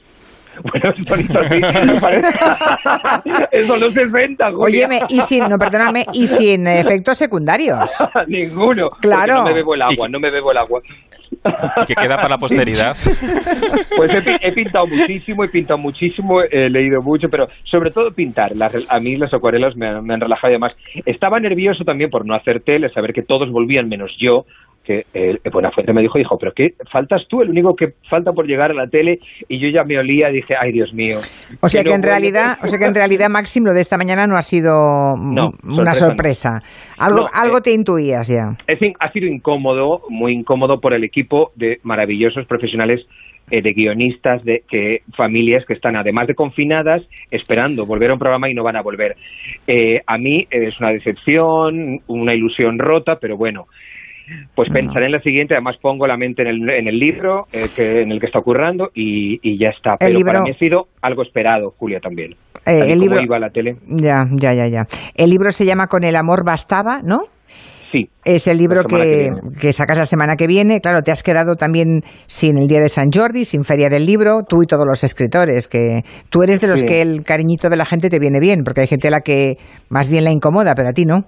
Bueno, 0.63 0.91
así. 0.91 1.61
Eso 3.51 3.77
no 3.77 3.91
se 3.91 4.05
venta, 4.07 4.53
Julia. 4.53 4.87
Óyeme, 4.87 5.01
y 5.09 5.21
sin, 5.21 5.49
no, 5.49 5.59
perdóname, 5.59 6.05
y 6.13 6.29
sin 6.29 6.69
efectos 6.69 7.19
secundarios. 7.19 7.91
Ninguno. 8.29 8.91
Claro. 9.01 9.39
No 9.39 9.45
me 9.47 9.55
bebo 9.55 9.75
el 9.75 9.83
agua, 9.83 10.09
no 10.09 10.21
me 10.21 10.31
bebo 10.31 10.53
el 10.53 10.59
agua. 10.59 10.81
Que 11.87 11.95
queda 11.95 12.17
para 12.17 12.31
la 12.31 12.39
posteridad. 12.39 12.97
Pues 13.97 14.13
he, 14.15 14.23
pi- 14.23 14.39
he 14.45 14.53
pintado 14.53 14.87
muchísimo, 14.87 15.45
he 15.45 15.49
pintado 15.49 15.79
muchísimo, 15.79 16.43
he 16.43 16.69
leído 16.69 17.01
mucho, 17.03 17.29
pero 17.29 17.49
sobre 17.65 17.91
todo 17.91 18.11
pintar. 18.13 18.57
Las- 18.57 18.91
a 18.91 19.01
mí 19.01 19.17
las 19.17 19.33
acuarelas 19.33 19.77
me, 19.77 20.01
me 20.03 20.15
han 20.15 20.21
relajado 20.21 20.51
y 20.53 20.55
además 20.55 20.77
estaba 21.07 21.39
nervioso 21.41 21.85
también 21.85 22.11
por 22.11 22.27
no 22.27 22.35
hacer 22.35 22.61
tele, 22.61 22.89
saber 22.91 23.13
que 23.13 23.23
todos 23.23 23.51
volvían 23.51 23.89
menos 23.89 24.11
yo, 24.19 24.47
que 24.85 25.05
eh, 25.15 25.39
Buenafuente 25.53 25.93
me 25.93 26.03
dijo, 26.03 26.19
dijo, 26.19 26.37
pero 26.39 26.53
¿qué? 26.55 26.75
Faltas 26.93 27.23
tú, 27.29 27.43
el 27.43 27.51
único 27.51 27.75
que 27.75 27.95
falta 28.09 28.33
por 28.33 28.47
llegar 28.47 28.71
a 28.71 28.75
la 28.75 28.87
tele 28.87 29.19
y 29.49 29.59
yo 29.59 29.69
ya 29.69 29.85
me 29.85 29.99
olía 29.99 30.31
y 30.31 30.35
dije, 30.35 30.55
ay 30.61 30.73
Dios 30.73 30.93
mío. 30.93 31.19
O 31.61 31.69
sea 31.69 31.83
que 31.83 31.91
no 31.91 31.97
en 31.97 32.01
vuelve". 32.03 32.17
realidad, 32.19 32.59
o 32.63 32.67
sea 32.67 32.79
que 32.79 32.85
en 32.85 32.95
realidad, 32.95 33.29
Maxim, 33.31 33.65
lo 33.65 33.73
de 33.73 33.81
esta 33.81 33.97
mañana 33.97 34.27
no 34.27 34.37
ha 34.37 34.43
sido 34.43 35.17
No, 35.17 35.53
una 35.65 35.95
sorpresa. 35.95 36.61
Algo, 36.99 37.25
algo 37.33 37.59
eh, 37.59 37.63
te 37.63 37.73
intuías 37.73 38.29
ya. 38.29 38.57
Es 38.67 38.79
ha 39.01 39.11
sido 39.13 39.27
incómodo, 39.27 40.03
muy 40.09 40.33
incómodo 40.33 40.81
por 40.81 40.95
el 40.95 41.05
equipo 41.05 41.53
de 41.57 41.79
maravillosos 41.83 42.47
profesionales 42.47 43.01
eh, 43.51 43.61
de 43.61 43.73
guionistas, 43.73 44.43
de 44.45 44.63
que 44.69 45.01
familias 45.17 45.65
que 45.67 45.75
están 45.75 45.97
además 45.97 46.27
de 46.27 46.35
confinadas 46.35 47.03
esperando 47.31 47.85
volver 47.85 48.11
a 48.11 48.15
un 48.15 48.19
programa 48.19 48.49
y 48.51 48.55
no 48.55 48.65
van 48.65 48.77
a 48.77 48.83
volver. 48.83 49.17
Eh, 49.67 50.01
a 50.07 50.17
mí 50.17 50.47
es 50.51 50.81
una 50.81 50.91
decepción, 50.91 52.01
una 52.07 52.35
ilusión 52.35 52.79
rota, 52.79 53.17
pero 53.21 53.37
bueno. 53.37 53.67
Pues 54.55 54.69
pensaré 54.73 55.07
en 55.07 55.13
la 55.13 55.21
siguiente, 55.21 55.55
además 55.55 55.77
pongo 55.83 56.07
la 56.07 56.17
mente 56.17 56.43
en 56.43 56.49
el, 56.49 56.71
en 56.71 56.89
el 56.89 56.99
libro 56.99 57.47
eh, 57.53 57.67
que, 57.77 58.01
en 58.01 58.11
el 58.11 58.21
que 58.21 58.27
está 58.27 58.39
ocurriendo 58.39 58.89
y, 58.95 59.39
y 59.43 59.59
ya 59.59 59.69
está. 59.69 59.97
Pero 59.99 60.13
libro- 60.13 60.33
para 60.33 60.43
mí 60.43 60.51
ha 60.51 60.59
sido 60.59 60.87
algo 61.03 61.23
esperado, 61.23 61.73
Julia, 61.79 62.01
también. 62.01 62.33
Eh, 62.65 62.81
el 62.93 62.99
como 62.99 63.01
libro- 63.03 63.23
iba 63.23 63.37
a 63.37 63.41
la 63.41 63.51
tele. 63.51 63.77
Ya, 63.87 64.25
ya, 64.33 64.55
ya, 64.55 64.67
ya. 64.67 64.87
El 65.15 65.31
libro 65.31 65.51
se 65.51 65.67
llama 65.67 65.87
Con 65.89 66.05
el 66.05 66.17
amor 66.17 66.45
bastaba, 66.45 67.01
¿no? 67.03 67.25
Sí. 67.93 68.09
Es 68.25 68.49
el 68.49 68.59
libro 68.59 68.83
que, 68.85 69.31
que 69.61 69.73
sacas 69.73 69.97
la 69.99 70.05
semana 70.05 70.35
que 70.35 70.49
viene. 70.49 70.81
Claro, 70.81 71.03
te 71.03 71.13
has 71.13 71.23
quedado 71.23 71.55
también 71.55 72.01
sin 72.27 72.59
el 72.59 72.67
Día 72.67 72.81
de 72.81 72.89
San 72.89 73.11
Jordi, 73.15 73.45
sin 73.45 73.63
Feria 73.63 73.89
del 73.89 74.05
Libro, 74.05 74.41
tú 74.49 74.65
y 74.65 74.67
todos 74.67 74.85
los 74.85 75.05
escritores, 75.05 75.69
que 75.69 76.01
tú 76.29 76.43
eres 76.43 76.61
de 76.61 76.67
los 76.67 76.81
Sí. 76.81 76.87
que 76.87 77.03
el 77.03 77.23
cariñito 77.23 77.69
de 77.71 77.77
la 77.77 77.85
gente 77.85 78.09
te 78.11 78.19
viene 78.19 78.41
bien, 78.41 78.63
porque 78.65 78.81
hay 78.81 78.87
gente 78.89 79.07
a 79.07 79.11
la 79.13 79.21
que 79.21 79.59
más 79.91 80.11
bien 80.11 80.25
la 80.25 80.33
incomoda, 80.33 80.73
pero 80.75 80.89
a 80.89 80.93
ti 80.93 81.05
no. 81.05 81.21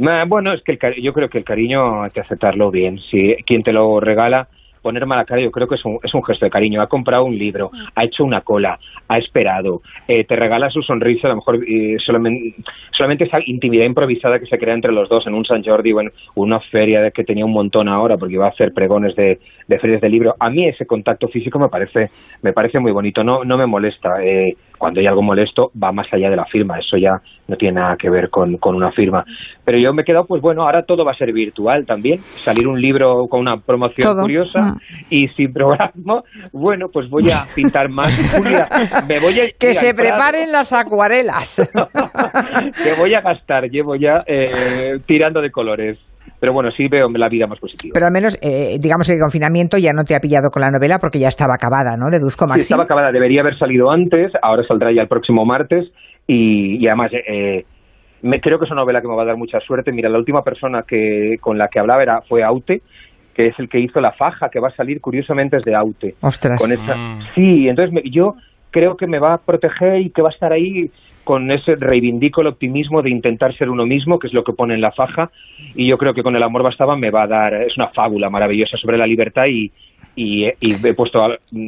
Ah, 0.00 0.24
Bueno, 0.26 0.52
es 0.52 0.62
que 0.62 0.72
el 0.72 0.78
cari- 0.78 1.02
yo 1.02 1.12
creo 1.12 1.28
que 1.28 1.38
el 1.38 1.44
cariño 1.44 2.02
hay 2.02 2.10
que 2.10 2.20
aceptarlo 2.20 2.70
bien. 2.70 2.98
Si 3.10 3.36
quien 3.46 3.62
te 3.62 3.72
lo 3.72 4.00
regala, 4.00 4.48
poner 4.82 5.06
mala 5.06 5.24
cara, 5.24 5.40
yo 5.40 5.50
creo 5.50 5.66
que 5.66 5.76
es 5.76 5.84
un, 5.84 5.98
es 6.02 6.12
un 6.12 6.22
gesto 6.24 6.44
de 6.44 6.50
cariño. 6.50 6.82
Ha 6.82 6.88
comprado 6.88 7.24
un 7.24 7.38
libro, 7.38 7.70
ha 7.94 8.04
hecho 8.04 8.22
una 8.24 8.42
cola, 8.42 8.78
ha 9.08 9.18
esperado, 9.18 9.80
eh, 10.08 10.24
te 10.24 10.36
regala 10.36 10.68
su 10.68 10.82
sonrisa, 10.82 11.26
a 11.28 11.30
lo 11.30 11.36
mejor 11.36 11.60
eh, 11.66 11.96
solamente, 12.04 12.54
solamente 12.92 13.24
esa 13.24 13.38
intimidad 13.46 13.86
improvisada 13.86 14.38
que 14.38 14.44
se 14.46 14.58
crea 14.58 14.74
entre 14.74 14.92
los 14.92 15.08
dos 15.08 15.26
en 15.26 15.32
un 15.34 15.44
San 15.46 15.64
Jordi 15.64 15.92
o 15.92 16.00
en 16.02 16.10
una 16.34 16.60
feria 16.60 17.00
de 17.00 17.12
que 17.12 17.24
tenía 17.24 17.46
un 17.46 17.52
montón 17.52 17.88
ahora 17.88 18.18
porque 18.18 18.34
iba 18.34 18.44
a 18.46 18.50
hacer 18.50 18.74
pregones 18.74 19.14
de, 19.16 19.38
de 19.68 19.78
ferias 19.78 20.02
de 20.02 20.08
libro. 20.10 20.34
A 20.38 20.50
mí 20.50 20.66
ese 20.66 20.84
contacto 20.86 21.28
físico 21.28 21.58
me 21.58 21.68
parece, 21.68 22.08
me 22.42 22.52
parece 22.52 22.78
muy 22.78 22.92
bonito, 22.92 23.24
no, 23.24 23.42
no 23.44 23.56
me 23.56 23.64
molesta. 23.66 24.22
Eh, 24.22 24.54
cuando 24.78 25.00
hay 25.00 25.06
algo 25.06 25.22
molesto 25.22 25.70
va 25.80 25.92
más 25.92 26.06
allá 26.12 26.30
de 26.30 26.36
la 26.36 26.44
firma, 26.46 26.78
eso 26.78 26.96
ya 26.96 27.20
no 27.48 27.56
tiene 27.56 27.80
nada 27.80 27.96
que 27.98 28.08
ver 28.10 28.30
con, 28.30 28.56
con 28.58 28.74
una 28.74 28.90
firma. 28.92 29.24
Pero 29.64 29.78
yo 29.78 29.92
me 29.92 30.02
he 30.02 30.04
quedado, 30.04 30.26
pues 30.26 30.40
bueno, 30.42 30.62
ahora 30.62 30.82
todo 30.84 31.04
va 31.04 31.12
a 31.12 31.16
ser 31.16 31.32
virtual 31.32 31.84
también, 31.86 32.18
salir 32.18 32.66
un 32.68 32.80
libro 32.80 33.26
con 33.28 33.40
una 33.40 33.56
promoción 33.58 34.12
Todo. 34.12 34.22
curiosa 34.22 34.60
Ah. 34.64 34.76
y 35.10 35.28
sin 35.28 35.52
programa, 35.52 36.22
bueno, 36.52 36.86
pues 36.92 37.08
voy 37.10 37.24
a 37.30 37.44
pintar 37.54 37.88
más. 37.88 38.12
Me 39.08 39.20
voy 39.20 39.40
a, 39.40 39.46
Que 39.58 39.68
mira, 39.68 39.80
se 39.80 39.94
preparen 39.94 40.52
las 40.52 40.72
acuarelas. 40.72 41.70
que 42.82 42.94
voy 43.00 43.14
a 43.14 43.20
gastar, 43.20 43.68
llevo 43.68 43.96
ya 43.96 44.20
eh, 44.26 44.98
tirando 45.06 45.40
de 45.40 45.50
colores. 45.50 45.98
Pero 46.40 46.52
bueno, 46.52 46.70
sí 46.72 46.88
veo 46.88 47.08
la 47.08 47.28
vida 47.28 47.46
más 47.46 47.58
positiva. 47.58 47.92
Pero 47.94 48.06
al 48.06 48.12
menos, 48.12 48.38
eh, 48.42 48.76
digamos 48.80 49.06
que 49.06 49.14
el 49.14 49.20
confinamiento 49.20 49.78
ya 49.78 49.92
no 49.92 50.04
te 50.04 50.14
ha 50.14 50.20
pillado 50.20 50.50
con 50.50 50.60
la 50.62 50.70
novela 50.70 50.98
porque 50.98 51.18
ya 51.18 51.28
estaba 51.28 51.54
acabada, 51.54 51.96
¿no? 51.96 52.10
Deduzco, 52.10 52.44
Sí, 52.44 52.48
Maxim. 52.48 52.60
estaba 52.62 52.84
acabada, 52.84 53.12
debería 53.12 53.40
haber 53.40 53.58
salido 53.58 53.90
antes, 53.90 54.32
ahora 54.42 54.62
saldrá 54.66 54.92
ya 54.92 55.02
el 55.02 55.08
próximo 55.08 55.44
martes 55.46 55.86
y, 56.26 56.76
y 56.82 56.86
además 56.86 57.12
eh, 57.14 57.64
me, 58.22 58.40
creo 58.40 58.58
que 58.58 58.66
es 58.66 58.70
una 58.70 58.82
novela 58.82 59.00
que 59.00 59.08
me 59.08 59.14
va 59.16 59.22
a 59.22 59.26
dar 59.26 59.36
mucha 59.36 59.58
suerte. 59.60 59.92
Mira, 59.92 60.08
la 60.10 60.18
última 60.18 60.42
persona 60.42 60.82
que 60.86 61.36
con 61.40 61.56
la 61.56 61.68
que 61.68 61.78
hablaba 61.78 62.02
era, 62.02 62.20
fue 62.22 62.42
Aute, 62.42 62.82
que 63.34 63.46
es 63.48 63.58
el 63.58 63.68
que 63.68 63.80
hizo 63.80 64.00
la 64.00 64.12
faja, 64.12 64.48
que 64.48 64.60
va 64.60 64.68
a 64.68 64.76
salir 64.76 65.00
curiosamente 65.00 65.56
es 65.56 65.64
de 65.64 65.74
Aute. 65.74 66.14
Ostras. 66.20 66.60
Con 66.60 66.70
esa, 66.72 66.94
Mm. 66.94 67.20
Sí, 67.34 67.68
entonces 67.68 67.92
me- 67.92 68.08
yo 68.10 68.34
creo 68.70 68.96
que 68.96 69.06
me 69.06 69.18
va 69.18 69.34
a 69.34 69.38
proteger 69.38 70.00
y 70.00 70.10
que 70.10 70.22
va 70.22 70.28
a 70.28 70.32
estar 70.32 70.52
ahí 70.52 70.90
con 71.24 71.50
ese 71.50 71.74
reivindico 71.78 72.42
el 72.42 72.48
optimismo 72.48 73.02
de 73.02 73.10
intentar 73.10 73.56
ser 73.56 73.70
uno 73.70 73.86
mismo, 73.86 74.18
que 74.18 74.28
es 74.28 74.34
lo 74.34 74.44
que 74.44 74.52
pone 74.52 74.74
en 74.74 74.80
la 74.80 74.92
faja, 74.92 75.30
y 75.74 75.88
yo 75.88 75.96
creo 75.96 76.12
que 76.12 76.22
con 76.22 76.36
el 76.36 76.42
amor 76.42 76.62
bastaba 76.62 76.96
me 76.96 77.10
va 77.10 77.24
a 77.24 77.26
dar, 77.26 77.54
es 77.54 77.76
una 77.76 77.88
fábula 77.88 78.30
maravillosa 78.30 78.76
sobre 78.76 78.98
la 78.98 79.06
libertad 79.06 79.44
y, 79.48 79.72
y, 80.16 80.44
y 80.60 80.74
he 80.74 80.94
puesto 80.94 81.20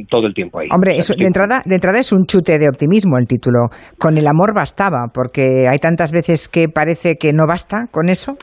todo 0.09 0.27
el 0.27 0.33
tiempo 0.33 0.59
ahí. 0.59 0.67
Hombre, 0.71 0.95
eso, 0.97 1.13
de, 1.17 1.25
entrada, 1.25 1.61
de 1.65 1.75
entrada 1.75 1.99
es 1.99 2.11
un 2.13 2.25
chute 2.25 2.59
de 2.59 2.69
optimismo 2.69 3.17
el 3.17 3.25
título. 3.25 3.69
Con 3.99 4.17
el 4.17 4.27
amor 4.27 4.53
bastaba, 4.55 5.07
porque 5.13 5.67
hay 5.69 5.77
tantas 5.79 6.11
veces 6.11 6.47
que 6.47 6.67
parece 6.69 7.15
que 7.19 7.33
no 7.33 7.45
basta 7.47 7.87
con 7.91 8.09
eso. 8.09 8.37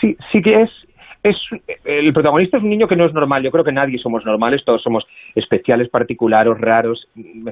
Sí, 0.00 0.16
sí 0.32 0.40
que 0.42 0.62
es, 0.62 0.70
es 1.22 1.36
el 1.84 2.12
protagonista 2.12 2.58
es 2.58 2.62
un 2.62 2.70
niño 2.70 2.86
que 2.88 2.96
no 2.96 3.06
es 3.06 3.14
normal. 3.14 3.42
Yo 3.42 3.50
creo 3.50 3.64
que 3.64 3.72
nadie 3.72 3.98
somos 3.98 4.24
normales, 4.24 4.62
todos 4.64 4.82
somos 4.82 5.04
especiales, 5.34 5.88
particulares, 5.88 6.54
raros, 6.58 7.06
mm, 7.14 7.48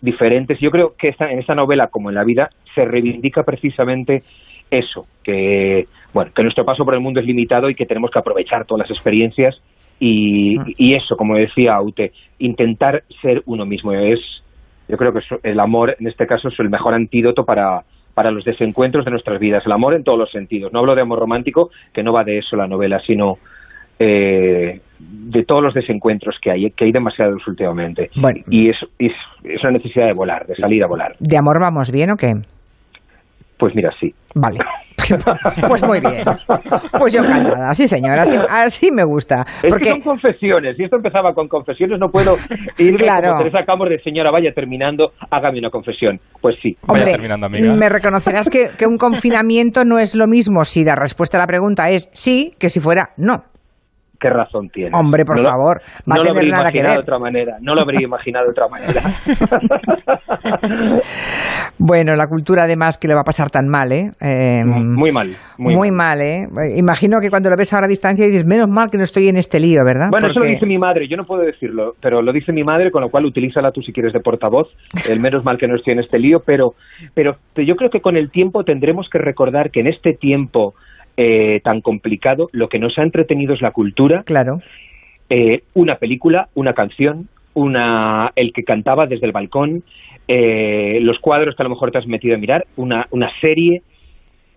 diferentes. 0.00 0.58
Yo 0.60 0.70
creo 0.70 0.92
que 0.98 1.08
esta, 1.08 1.30
en 1.30 1.38
esta 1.38 1.54
novela, 1.54 1.88
como 1.88 2.08
en 2.08 2.14
la 2.14 2.24
vida, 2.24 2.50
se 2.74 2.84
reivindica 2.84 3.42
precisamente 3.42 4.22
eso, 4.70 5.06
que 5.24 5.86
bueno, 6.12 6.30
que 6.34 6.42
nuestro 6.42 6.64
paso 6.64 6.84
por 6.84 6.94
el 6.94 7.00
mundo 7.00 7.20
es 7.20 7.26
limitado 7.26 7.70
y 7.70 7.74
que 7.74 7.86
tenemos 7.86 8.10
que 8.10 8.18
aprovechar 8.18 8.64
todas 8.64 8.88
las 8.88 8.90
experiencias 8.90 9.60
y, 10.00 10.56
y 10.76 10.94
eso, 10.94 11.16
como 11.16 11.36
decía 11.36 11.74
Aute, 11.74 12.12
intentar 12.38 13.02
ser 13.20 13.42
uno 13.46 13.66
mismo 13.66 13.92
es, 13.92 14.20
yo 14.88 14.96
creo 14.96 15.12
que 15.12 15.20
el 15.42 15.60
amor 15.60 15.96
en 15.98 16.06
este 16.06 16.26
caso 16.26 16.48
es 16.48 16.58
el 16.60 16.70
mejor 16.70 16.94
antídoto 16.94 17.44
para 17.44 17.82
para 18.18 18.32
los 18.32 18.44
desencuentros 18.44 19.04
de 19.04 19.12
nuestras 19.12 19.38
vidas, 19.38 19.64
el 19.64 19.70
amor 19.70 19.94
en 19.94 20.02
todos 20.02 20.18
los 20.18 20.32
sentidos. 20.32 20.72
No 20.72 20.80
hablo 20.80 20.96
de 20.96 21.02
amor 21.02 21.20
romántico, 21.20 21.70
que 21.92 22.02
no 22.02 22.12
va 22.12 22.24
de 22.24 22.38
eso 22.38 22.56
la 22.56 22.66
novela, 22.66 23.00
sino 23.06 23.38
eh, 23.98 24.80
de 24.98 25.44
todos 25.44 25.62
los 25.62 25.74
desencuentros 25.74 26.36
que 26.42 26.50
hay, 26.50 26.70
que 26.70 26.84
hay 26.86 26.92
demasiados 26.92 27.46
últimamente. 27.46 28.10
Bueno. 28.20 28.40
Y 28.50 28.70
es, 28.70 28.76
es, 28.98 29.12
es 29.44 29.62
una 29.62 29.72
necesidad 29.72 30.06
de 30.06 30.12
volar, 30.16 30.46
de 30.46 30.54
salir 30.56 30.82
a 30.82 30.86
volar. 30.86 31.14
¿De 31.20 31.36
amor 31.36 31.60
vamos 31.60 31.90
bien 31.90 32.10
o 32.10 32.16
qué? 32.16 32.34
Pues 33.58 33.74
mira, 33.74 33.90
sí. 34.00 34.12
Vale. 34.34 34.58
Pues 35.66 35.82
muy 35.84 36.00
bien. 36.00 36.22
Pues 36.98 37.14
yo 37.14 37.22
encantada. 37.22 37.72
Sí, 37.74 37.88
señora. 37.88 38.22
Así, 38.22 38.36
así 38.50 38.90
me 38.92 39.04
gusta. 39.04 39.40
Es 39.40 39.62
que 39.62 39.68
Porque 39.70 39.90
son 39.92 40.00
confesiones, 40.02 40.78
y 40.78 40.84
esto 40.84 40.96
empezaba 40.96 41.32
con 41.32 41.48
confesiones, 41.48 41.98
no 41.98 42.08
puedo 42.10 42.36
irme 42.76 42.98
Claro. 42.98 43.30
como 43.30 43.44
Teresa 43.44 43.64
Campos 43.64 43.88
de 43.88 44.00
señora, 44.00 44.30
vaya 44.30 44.52
terminando, 44.52 45.12
hágame 45.30 45.60
una 45.60 45.70
confesión. 45.70 46.20
Pues 46.42 46.56
sí. 46.62 46.76
Vaya 46.86 47.06
terminando, 47.06 47.46
amiga. 47.46 47.72
me 47.74 47.88
reconocerás 47.88 48.50
que, 48.50 48.72
que 48.76 48.84
un 48.86 48.98
confinamiento 48.98 49.86
no 49.86 49.98
es 49.98 50.14
lo 50.14 50.26
mismo 50.26 50.64
si 50.66 50.84
la 50.84 50.94
respuesta 50.94 51.38
a 51.38 51.40
la 51.40 51.46
pregunta 51.46 51.88
es 51.88 52.10
sí 52.12 52.52
que 52.58 52.68
si 52.68 52.80
fuera 52.80 53.10
no. 53.16 53.44
¿Qué 54.20 54.30
razón 54.30 54.68
tiene? 54.70 54.90
Hombre, 54.94 55.24
por 55.24 55.36
No 55.36 55.42
lo- 55.42 55.48
favor, 55.48 55.80
va 55.80 56.02
no 56.06 56.14
a 56.14 56.18
lo 56.18 56.22
tener 56.22 56.36
habría 56.38 56.56
nada 56.56 56.70
que 56.72 56.78
imaginado 56.78 56.96
ver. 56.96 56.98
de 56.98 57.02
otra 57.02 57.18
manera, 57.20 57.56
no 57.60 57.74
lo 57.74 57.80
habría 57.82 58.02
imaginado 58.04 58.46
de 58.46 58.50
otra 58.50 58.68
manera. 58.68 59.02
Bueno, 61.80 62.16
la 62.16 62.26
cultura 62.26 62.64
además 62.64 62.98
que 62.98 63.06
le 63.06 63.14
va 63.14 63.20
a 63.20 63.24
pasar 63.24 63.50
tan 63.50 63.68
mal, 63.68 63.92
¿eh? 63.92 64.10
Eh, 64.20 64.64
Muy 64.64 65.12
mal. 65.12 65.28
Muy, 65.58 65.74
Muy 65.76 65.90
mal, 65.92 66.20
¿eh? 66.20 66.46
Imagino 66.76 67.20
que 67.20 67.30
cuando 67.30 67.50
lo 67.50 67.56
ves 67.56 67.72
ahora 67.72 67.86
a 67.86 67.88
distancia 67.88 68.26
dices, 68.26 68.44
menos 68.46 68.68
mal 68.68 68.90
que 68.90 68.98
no 68.98 69.04
estoy 69.04 69.28
en 69.28 69.36
este 69.36 69.60
lío, 69.60 69.84
¿verdad? 69.84 70.08
Bueno, 70.10 70.26
eso 70.28 70.40
lo 70.40 70.46
dice 70.46 70.66
mi 70.66 70.76
madre, 70.78 71.06
yo 71.08 71.16
no 71.16 71.22
puedo 71.22 71.42
decirlo, 71.42 71.92
pero 72.00 72.20
lo 72.20 72.32
dice 72.32 72.52
mi 72.52 72.64
madre, 72.64 72.90
con 72.90 73.02
lo 73.02 73.10
cual 73.10 73.26
utilízala 73.26 73.70
tú 73.70 73.80
si 73.82 73.92
quieres 73.92 74.12
de 74.12 74.20
portavoz. 74.20 74.68
El 75.08 75.20
menos 75.20 75.44
mal 75.44 75.56
que 75.58 75.68
no 75.68 75.76
estoy 75.76 75.92
en 75.94 76.00
este 76.00 76.18
lío, 76.18 76.40
pero, 76.44 76.74
pero 77.14 77.36
yo 77.56 77.76
creo 77.76 77.90
que 77.90 78.00
con 78.00 78.16
el 78.16 78.30
tiempo 78.30 78.64
tendremos 78.64 79.08
que 79.10 79.18
recordar 79.18 79.70
que 79.70 79.80
en 79.80 79.86
este 79.86 80.14
tiempo 80.14 80.74
eh, 81.20 81.60
tan 81.64 81.80
complicado, 81.80 82.48
lo 82.52 82.68
que 82.68 82.78
nos 82.78 82.96
ha 82.96 83.02
entretenido 83.02 83.52
es 83.52 83.60
la 83.60 83.72
cultura. 83.72 84.22
Claro. 84.22 84.62
Eh, 85.28 85.62
una 85.74 85.96
película, 85.96 86.48
una 86.54 86.74
canción, 86.74 87.26
una 87.54 88.30
el 88.36 88.52
que 88.52 88.62
cantaba 88.62 89.08
desde 89.08 89.26
el 89.26 89.32
balcón, 89.32 89.82
eh, 90.28 91.00
los 91.02 91.18
cuadros 91.18 91.56
que 91.56 91.62
a 91.62 91.64
lo 91.64 91.70
mejor 91.70 91.90
te 91.90 91.98
has 91.98 92.06
metido 92.06 92.36
a 92.36 92.38
mirar, 92.38 92.66
una, 92.76 93.08
una 93.10 93.32
serie. 93.40 93.82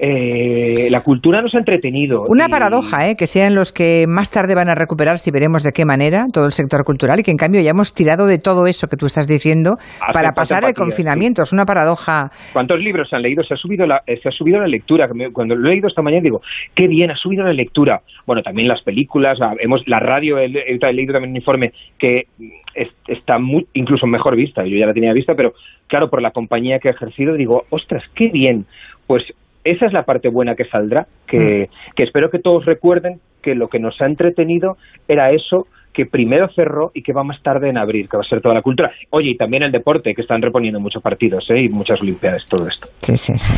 Eh, 0.03 0.87
la 0.89 1.01
cultura 1.01 1.43
nos 1.43 1.53
ha 1.53 1.59
entretenido. 1.59 2.23
Una 2.27 2.47
y- 2.47 2.49
paradoja, 2.49 3.07
¿eh? 3.07 3.15
que 3.15 3.27
sean 3.27 3.53
los 3.53 3.71
que 3.71 4.05
más 4.07 4.31
tarde 4.31 4.55
van 4.55 4.67
a 4.67 4.73
recuperar, 4.73 5.19
si 5.19 5.29
veremos 5.29 5.61
de 5.61 5.73
qué 5.73 5.85
manera, 5.85 6.25
todo 6.33 6.45
el 6.47 6.51
sector 6.53 6.83
cultural, 6.83 7.19
y 7.19 7.23
que 7.23 7.29
en 7.29 7.37
cambio 7.37 7.61
ya 7.61 7.69
hemos 7.69 7.93
tirado 7.93 8.25
de 8.25 8.39
todo 8.39 8.65
eso 8.65 8.87
que 8.87 8.97
tú 8.97 9.05
estás 9.05 9.27
diciendo 9.27 9.77
para 10.11 10.31
pasar 10.33 10.63
el 10.63 10.73
confinamiento. 10.73 11.43
Es 11.43 11.53
una 11.53 11.65
paradoja. 11.67 12.31
¿Cuántos 12.51 12.79
libros 12.79 13.09
se 13.09 13.15
han 13.15 13.21
leído? 13.21 13.43
Se 13.43 13.53
ha 13.53 13.57
subido 13.57 13.85
la, 13.85 14.01
se 14.07 14.27
ha 14.27 14.31
subido 14.31 14.59
la 14.59 14.67
lectura. 14.67 15.07
Cuando 15.31 15.53
lo 15.55 15.67
he 15.69 15.73
leído 15.73 15.87
esta 15.87 16.01
mañana 16.01 16.23
digo, 16.23 16.41
qué 16.73 16.87
bien, 16.87 17.11
ha 17.11 17.15
subido 17.15 17.43
la 17.43 17.53
lectura. 17.53 18.01
Bueno, 18.25 18.41
también 18.41 18.67
las 18.67 18.81
películas, 18.81 19.37
la, 19.37 19.55
hemos, 19.59 19.87
la 19.87 19.99
radio, 19.99 20.39
he, 20.39 20.47
le- 20.47 20.63
he 20.67 20.93
leído 20.93 21.13
también 21.13 21.29
un 21.29 21.37
informe 21.37 21.73
que 21.99 22.25
es- 22.73 22.89
está 23.07 23.37
muy, 23.37 23.67
incluso 23.73 24.07
mejor 24.07 24.35
vista. 24.35 24.65
Yo 24.65 24.77
ya 24.77 24.87
la 24.87 24.93
tenía 24.95 25.13
vista, 25.13 25.35
pero 25.35 25.53
claro, 25.85 26.09
por 26.09 26.23
la 26.23 26.31
compañía 26.31 26.79
que 26.79 26.87
he 26.87 26.91
ejercido 26.91 27.35
digo, 27.35 27.65
ostras, 27.69 28.03
qué 28.15 28.29
bien. 28.29 28.65
Pues 29.05 29.23
esa 29.63 29.85
es 29.85 29.93
la 29.93 30.03
parte 30.03 30.29
buena 30.29 30.55
que 30.55 30.65
saldrá, 30.65 31.07
que, 31.27 31.69
que 31.95 32.03
espero 32.03 32.29
que 32.29 32.39
todos 32.39 32.65
recuerden 32.65 33.19
que 33.41 33.55
lo 33.55 33.67
que 33.67 33.79
nos 33.79 33.99
ha 34.01 34.05
entretenido 34.05 34.75
era 35.07 35.31
eso 35.31 35.65
que 35.93 36.05
primero 36.05 36.47
cerró 36.55 36.91
y 36.93 37.03
que 37.03 37.13
va 37.13 37.23
más 37.23 37.41
tarde 37.43 37.69
en 37.69 37.77
abrir, 37.77 38.07
que 38.07 38.17
va 38.17 38.23
a 38.25 38.29
ser 38.29 38.41
toda 38.41 38.55
la 38.55 38.61
cultura. 38.61 38.91
Oye, 39.09 39.31
y 39.31 39.37
también 39.37 39.63
el 39.63 39.71
deporte, 39.71 40.13
que 40.15 40.21
están 40.21 40.41
reponiendo 40.41 40.79
muchos 40.79 41.01
partidos 41.01 41.45
¿eh? 41.49 41.65
y 41.65 41.69
muchas 41.69 42.01
olimpiadas, 42.01 42.43
todo 42.49 42.67
esto. 42.67 42.87
Sí, 43.01 43.17
sí, 43.17 43.37
sí. 43.37 43.53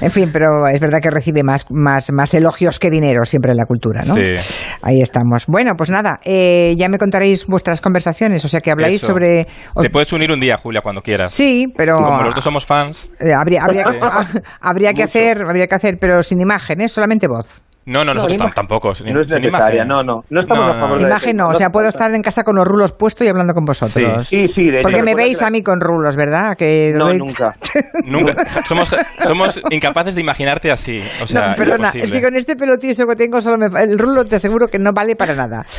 En 0.00 0.10
fin, 0.10 0.30
pero 0.32 0.66
es 0.72 0.80
verdad 0.80 1.00
que 1.02 1.10
recibe 1.10 1.42
más, 1.42 1.66
más, 1.70 2.12
más 2.12 2.34
elogios 2.34 2.78
que 2.78 2.90
dinero 2.90 3.24
siempre 3.24 3.52
en 3.52 3.56
la 3.56 3.64
cultura, 3.64 4.02
¿no? 4.06 4.14
Sí. 4.14 4.34
Ahí 4.82 5.00
estamos. 5.00 5.46
Bueno, 5.46 5.72
pues 5.76 5.90
nada, 5.90 6.20
eh, 6.24 6.74
ya 6.76 6.88
me 6.88 6.98
contaréis 6.98 7.46
vuestras 7.46 7.80
conversaciones, 7.80 8.44
o 8.44 8.48
sea 8.48 8.60
que 8.60 8.70
habláis 8.70 8.96
Eso. 8.96 9.08
sobre... 9.08 9.46
Te 9.80 9.90
puedes 9.90 10.12
unir 10.12 10.30
un 10.30 10.40
día, 10.40 10.56
Julia, 10.58 10.80
cuando 10.82 11.00
quieras. 11.00 11.32
Sí, 11.32 11.66
pero... 11.76 11.96
Como 11.96 12.22
los 12.22 12.34
dos 12.34 12.44
somos 12.44 12.66
fans. 12.66 13.10
Eh, 13.20 13.32
habría, 13.32 13.64
habría, 13.64 13.84
habría 14.60 14.92
que 14.92 15.02
hacer, 15.02 15.42
habría 15.42 15.66
que 15.66 15.74
hacer, 15.74 15.96
pero 15.98 16.22
sin 16.22 16.40
imagen, 16.40 16.80
¿eh? 16.82 16.88
solamente 16.88 17.26
voz. 17.26 17.65
No, 17.86 18.04
no, 18.04 18.14
nosotros 18.14 18.38
tam- 18.38 18.54
tampoco. 18.54 18.94
sin- 18.94 19.12
No 19.14 19.22
es 19.22 19.28
necesaria, 19.30 19.84
no, 19.84 20.02
no. 20.02 20.22
No 20.28 20.40
estamos 20.40 20.70
a 20.76 20.80
favor 20.80 21.00
de 21.00 21.06
Imagen 21.08 21.36
no, 21.36 21.48
o 21.48 21.54
sea, 21.54 21.70
puedo 21.70 21.88
estar 21.88 22.12
en 22.14 22.20
casa 22.22 22.42
con 22.42 22.56
los 22.56 22.66
rulos 22.66 22.92
puestos 22.92 23.26
y 23.26 23.30
hablando 23.30 23.54
con 23.54 23.64
vosotros. 23.64 24.26
Sí, 24.26 24.48
sí, 24.48 24.64
de 24.70 24.82
Porque 24.82 24.96
hecho, 24.98 25.04
me 25.04 25.14
veis 25.14 25.40
la- 25.40 25.46
a 25.46 25.50
mí 25.50 25.62
con 25.62 25.80
rulos, 25.80 26.16
¿verdad? 26.16 26.56
Que 26.56 26.92
No, 26.96 27.06
doy- 27.06 27.18
nunca. 27.18 27.54
Nunca. 28.04 28.34
somos, 28.66 28.90
somos 29.24 29.60
incapaces 29.70 30.14
de 30.14 30.20
imaginarte 30.20 30.70
así. 30.70 31.00
O 31.22 31.26
sea, 31.26 31.48
no, 31.50 31.54
perdona, 31.54 31.88
imposible. 31.88 32.04
es 32.04 32.12
que 32.12 32.22
con 32.22 32.36
este 32.36 32.56
pelotieso 32.56 33.06
que 33.06 33.16
tengo 33.16 33.40
solo 33.40 33.56
me, 33.58 33.70
fa- 33.70 33.82
el 33.82 33.98
rulo 33.98 34.24
te 34.24 34.36
aseguro 34.36 34.66
que 34.68 34.78
no 34.78 34.92
vale 34.92 35.16
para 35.16 35.34
nada. 35.34 35.64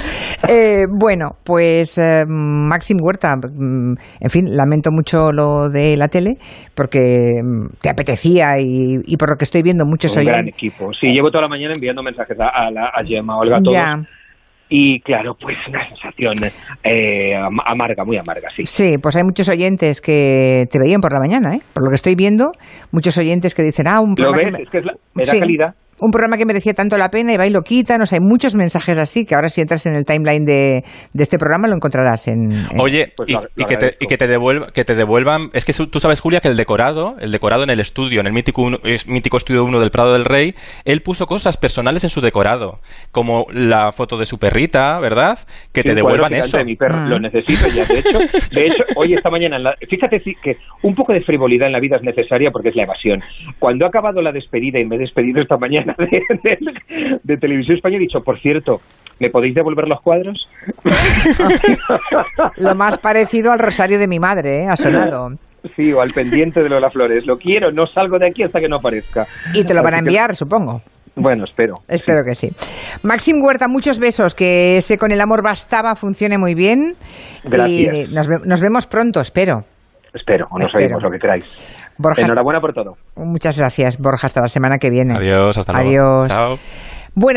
Eh, 0.47 0.85
bueno, 0.87 1.31
pues 1.43 1.97
eh, 1.97 2.23
Maxim 2.27 2.97
Huerta, 3.01 3.35
mm, 3.37 3.95
en 4.19 4.29
fin, 4.29 4.55
lamento 4.55 4.91
mucho 4.91 5.31
lo 5.31 5.67
de 5.67 5.97
la 5.97 6.09
tele 6.09 6.37
porque 6.75 7.41
mm, 7.43 7.77
te 7.81 7.89
apetecía 7.89 8.59
y, 8.59 8.99
y 9.03 9.17
por 9.17 9.31
lo 9.31 9.35
que 9.35 9.45
estoy 9.45 9.63
viendo 9.63 9.83
muchos 9.85 10.15
un 10.15 10.25
gran 10.25 10.41
oyen. 10.41 10.49
equipo. 10.49 10.91
Sí, 10.99 11.07
llevo 11.11 11.31
toda 11.31 11.41
la 11.41 11.47
mañana 11.47 11.73
enviando 11.75 11.96
mensajes 12.03 12.39
a, 12.39 12.47
a, 12.49 12.71
la- 12.71 12.87
a 12.93 13.03
Gemma, 13.03 13.37
Olga, 13.37 13.57
a 13.57 13.61
todos. 13.61 13.73
Ya. 13.77 13.99
Y 14.69 14.99
claro, 14.99 15.33
pues 15.39 15.55
una 15.69 15.87
sensación 15.87 16.33
eh, 16.83 17.33
am- 17.35 17.59
amarga, 17.65 18.03
muy 18.03 18.17
amarga, 18.17 18.49
sí. 18.49 18.65
Sí, 18.65 18.97
pues 18.97 19.15
hay 19.15 19.23
muchos 19.23 19.47
oyentes 19.47 20.01
que 20.01 20.67
te 20.69 20.77
veían 20.77 20.99
por 20.99 21.13
la 21.13 21.19
mañana, 21.19 21.55
¿eh? 21.55 21.61
Por 21.73 21.83
lo 21.83 21.89
que 21.89 21.95
estoy 21.95 22.15
viendo, 22.15 22.51
muchos 22.91 23.17
oyentes 23.17 23.55
que 23.55 23.63
dicen, 23.63 23.87
ah, 23.87 24.01
un 24.01 24.15
¿Lo 24.17 24.33
ves? 24.33 24.45
que 24.45 24.51
me- 24.51 24.61
Es 24.63 24.69
que 24.69 24.77
es 24.79 24.85
la, 24.85 24.93
me 25.13 25.23
da 25.23 25.31
Sí. 25.31 25.39
calidad. 25.39 25.73
Un 25.99 26.11
programa 26.11 26.37
que 26.37 26.45
merecía 26.45 26.73
tanto 26.73 26.97
la 26.97 27.09
pena 27.09 27.33
y 27.33 27.37
va 27.37 27.47
y 27.47 27.49
lo 27.49 27.61
quitan. 27.61 28.01
O 28.01 28.05
sea, 28.05 28.17
hay 28.19 28.23
muchos 28.25 28.55
mensajes 28.55 28.97
así 28.97 29.25
que 29.25 29.35
ahora 29.35 29.49
si 29.49 29.61
entras 29.61 29.85
en 29.85 29.95
el 29.95 30.05
timeline 30.05 30.45
de, 30.45 30.83
de 31.13 31.23
este 31.23 31.37
programa 31.37 31.67
lo 31.67 31.75
encontrarás 31.75 32.27
en... 32.27 32.51
en- 32.53 32.79
Oye, 32.79 33.07
Pues 33.15 33.29
y, 33.29 33.33
y 33.55 33.65
que 33.65 33.77
te, 33.77 33.97
y 33.99 34.05
que 34.07 34.17
te 34.17 34.27
devuelva, 34.27 34.67
que 34.73 34.83
te 34.83 34.93
devuelvan. 34.95 35.47
Es 35.53 35.65
que 35.65 35.73
su- 35.73 35.87
tú 35.87 35.99
sabes, 35.99 36.19
Julia, 36.21 36.39
que 36.39 36.47
el 36.49 36.57
decorado, 36.57 37.15
el 37.19 37.31
decorado 37.31 37.63
en 37.63 37.69
el 37.69 37.79
estudio, 37.79 38.19
en 38.21 38.27
el 38.27 38.33
mítico, 38.33 38.61
uno- 38.61 38.77
mítico 39.07 39.37
estudio 39.37 39.63
1 39.63 39.79
del 39.79 39.89
Prado 39.91 40.13
del 40.13 40.25
Rey, 40.25 40.53
él 40.85 41.01
puso 41.01 41.25
cosas 41.25 41.57
personales 41.57 42.03
en 42.03 42.09
su 42.09 42.21
decorado, 42.21 42.79
como 43.11 43.45
la 43.51 43.91
foto 43.91 44.17
de 44.17 44.25
su 44.25 44.37
perrita, 44.37 44.99
¿verdad? 44.99 45.39
Que 45.73 45.81
Sí, 45.81 45.89
te 45.89 45.95
devuelvan 45.95 46.33
eso. 46.33 46.57
de 46.57 46.63
mi 46.65 46.75
perro. 46.75 46.97
Mm. 46.97 47.09
Lo 47.09 47.19
necesito 47.19 47.67
ya. 47.69 47.85
De 47.85 47.99
hecho, 47.99 48.19
de 48.51 48.65
hecho, 48.65 48.83
hoy 48.95 49.13
esta 49.13 49.29
mañana, 49.29 49.57
en 49.57 49.63
la- 49.63 49.75
fíjate 49.89 50.19
que 50.43 50.57
un 50.83 50.93
poco 50.93 51.13
de 51.13 51.21
frivolidad 51.21 51.67
en 51.67 51.73
la 51.73 51.79
vida 51.79 51.95
es 51.97 52.03
necesaria 52.03 52.51
porque 52.51 52.69
es 52.69 52.75
la 52.75 52.83
evasión. 52.83 53.19
Cuando 53.59 53.85
he 53.85 53.87
acabado 53.87 54.21
la 54.21 54.31
despedida 54.31 54.79
y 54.79 54.85
me 54.85 54.95
he 54.97 54.99
despedido 54.99 55.41
esta 55.41 55.57
mañana 55.57 55.86
de, 55.97 56.21
de- 56.43 57.19
de 57.23 57.37
Televisión 57.37 57.75
Española, 57.75 57.97
he 58.03 58.07
dicho, 58.07 58.21
por 58.21 58.39
cierto, 58.39 58.81
¿me 59.19 59.29
podéis 59.29 59.55
devolver 59.55 59.87
los 59.87 60.01
cuadros? 60.01 60.47
Lo 62.57 62.75
más 62.75 62.97
parecido 62.97 63.51
al 63.51 63.59
rosario 63.59 63.99
de 63.99 64.07
mi 64.07 64.19
madre, 64.19 64.63
¿eh? 64.63 64.67
Ha 64.67 64.77
sonado. 64.77 65.29
Sí, 65.75 65.91
o 65.91 66.01
al 66.01 66.11
pendiente 66.11 66.61
de 66.63 66.69
Lola 66.69 66.89
Flores. 66.89 67.25
Lo 67.25 67.37
quiero, 67.37 67.71
no 67.71 67.87
salgo 67.87 68.17
de 68.19 68.27
aquí 68.27 68.43
hasta 68.43 68.59
que 68.59 68.69
no 68.69 68.77
aparezca. 68.77 69.25
Y 69.53 69.63
te 69.63 69.73
lo 69.73 69.81
van 69.83 69.95
a 69.95 69.97
que- 69.97 70.01
enviar, 70.05 70.35
supongo. 70.35 70.81
Bueno, 71.19 71.45
espero. 71.45 71.79
Espero 71.87 72.23
que 72.23 72.35
sí. 72.35 72.51
Maxim 73.01 73.41
Huerta, 73.41 73.67
muchos 73.67 73.97
besos. 73.97 74.35
Que 74.35 74.77
ese 74.77 74.99
con 74.99 75.11
el 75.11 75.19
amor 75.19 75.41
bastaba 75.41 75.95
funcione 75.95 76.37
muy 76.37 76.53
bien. 76.53 76.95
Gracias. 77.43 77.95
Y 77.95 78.07
nos, 78.13 78.27
nos 78.45 78.61
vemos 78.61 78.85
pronto, 78.85 79.19
espero. 79.19 79.65
Espero, 80.13 80.47
o 80.51 80.59
nos 80.59 80.67
Espero. 80.67 80.85
oímos, 80.97 81.03
lo 81.03 81.09
que 81.11 81.17
queráis. 81.19 81.86
Borja, 81.97 82.21
Enhorabuena 82.21 82.61
por 82.61 82.73
todo. 82.73 82.95
muchas 83.15 83.57
gracias, 83.57 83.97
Borja. 83.97 84.27
Hasta 84.27 84.41
la 84.41 84.47
semana 84.47 84.77
que 84.77 84.89
viene. 84.89 85.15
Adiós, 85.15 85.57
hasta 85.57 85.73
luego. 85.73 86.21
Adiós. 86.23 86.27
Chao. 86.29 86.59
Bueno, 87.15 87.35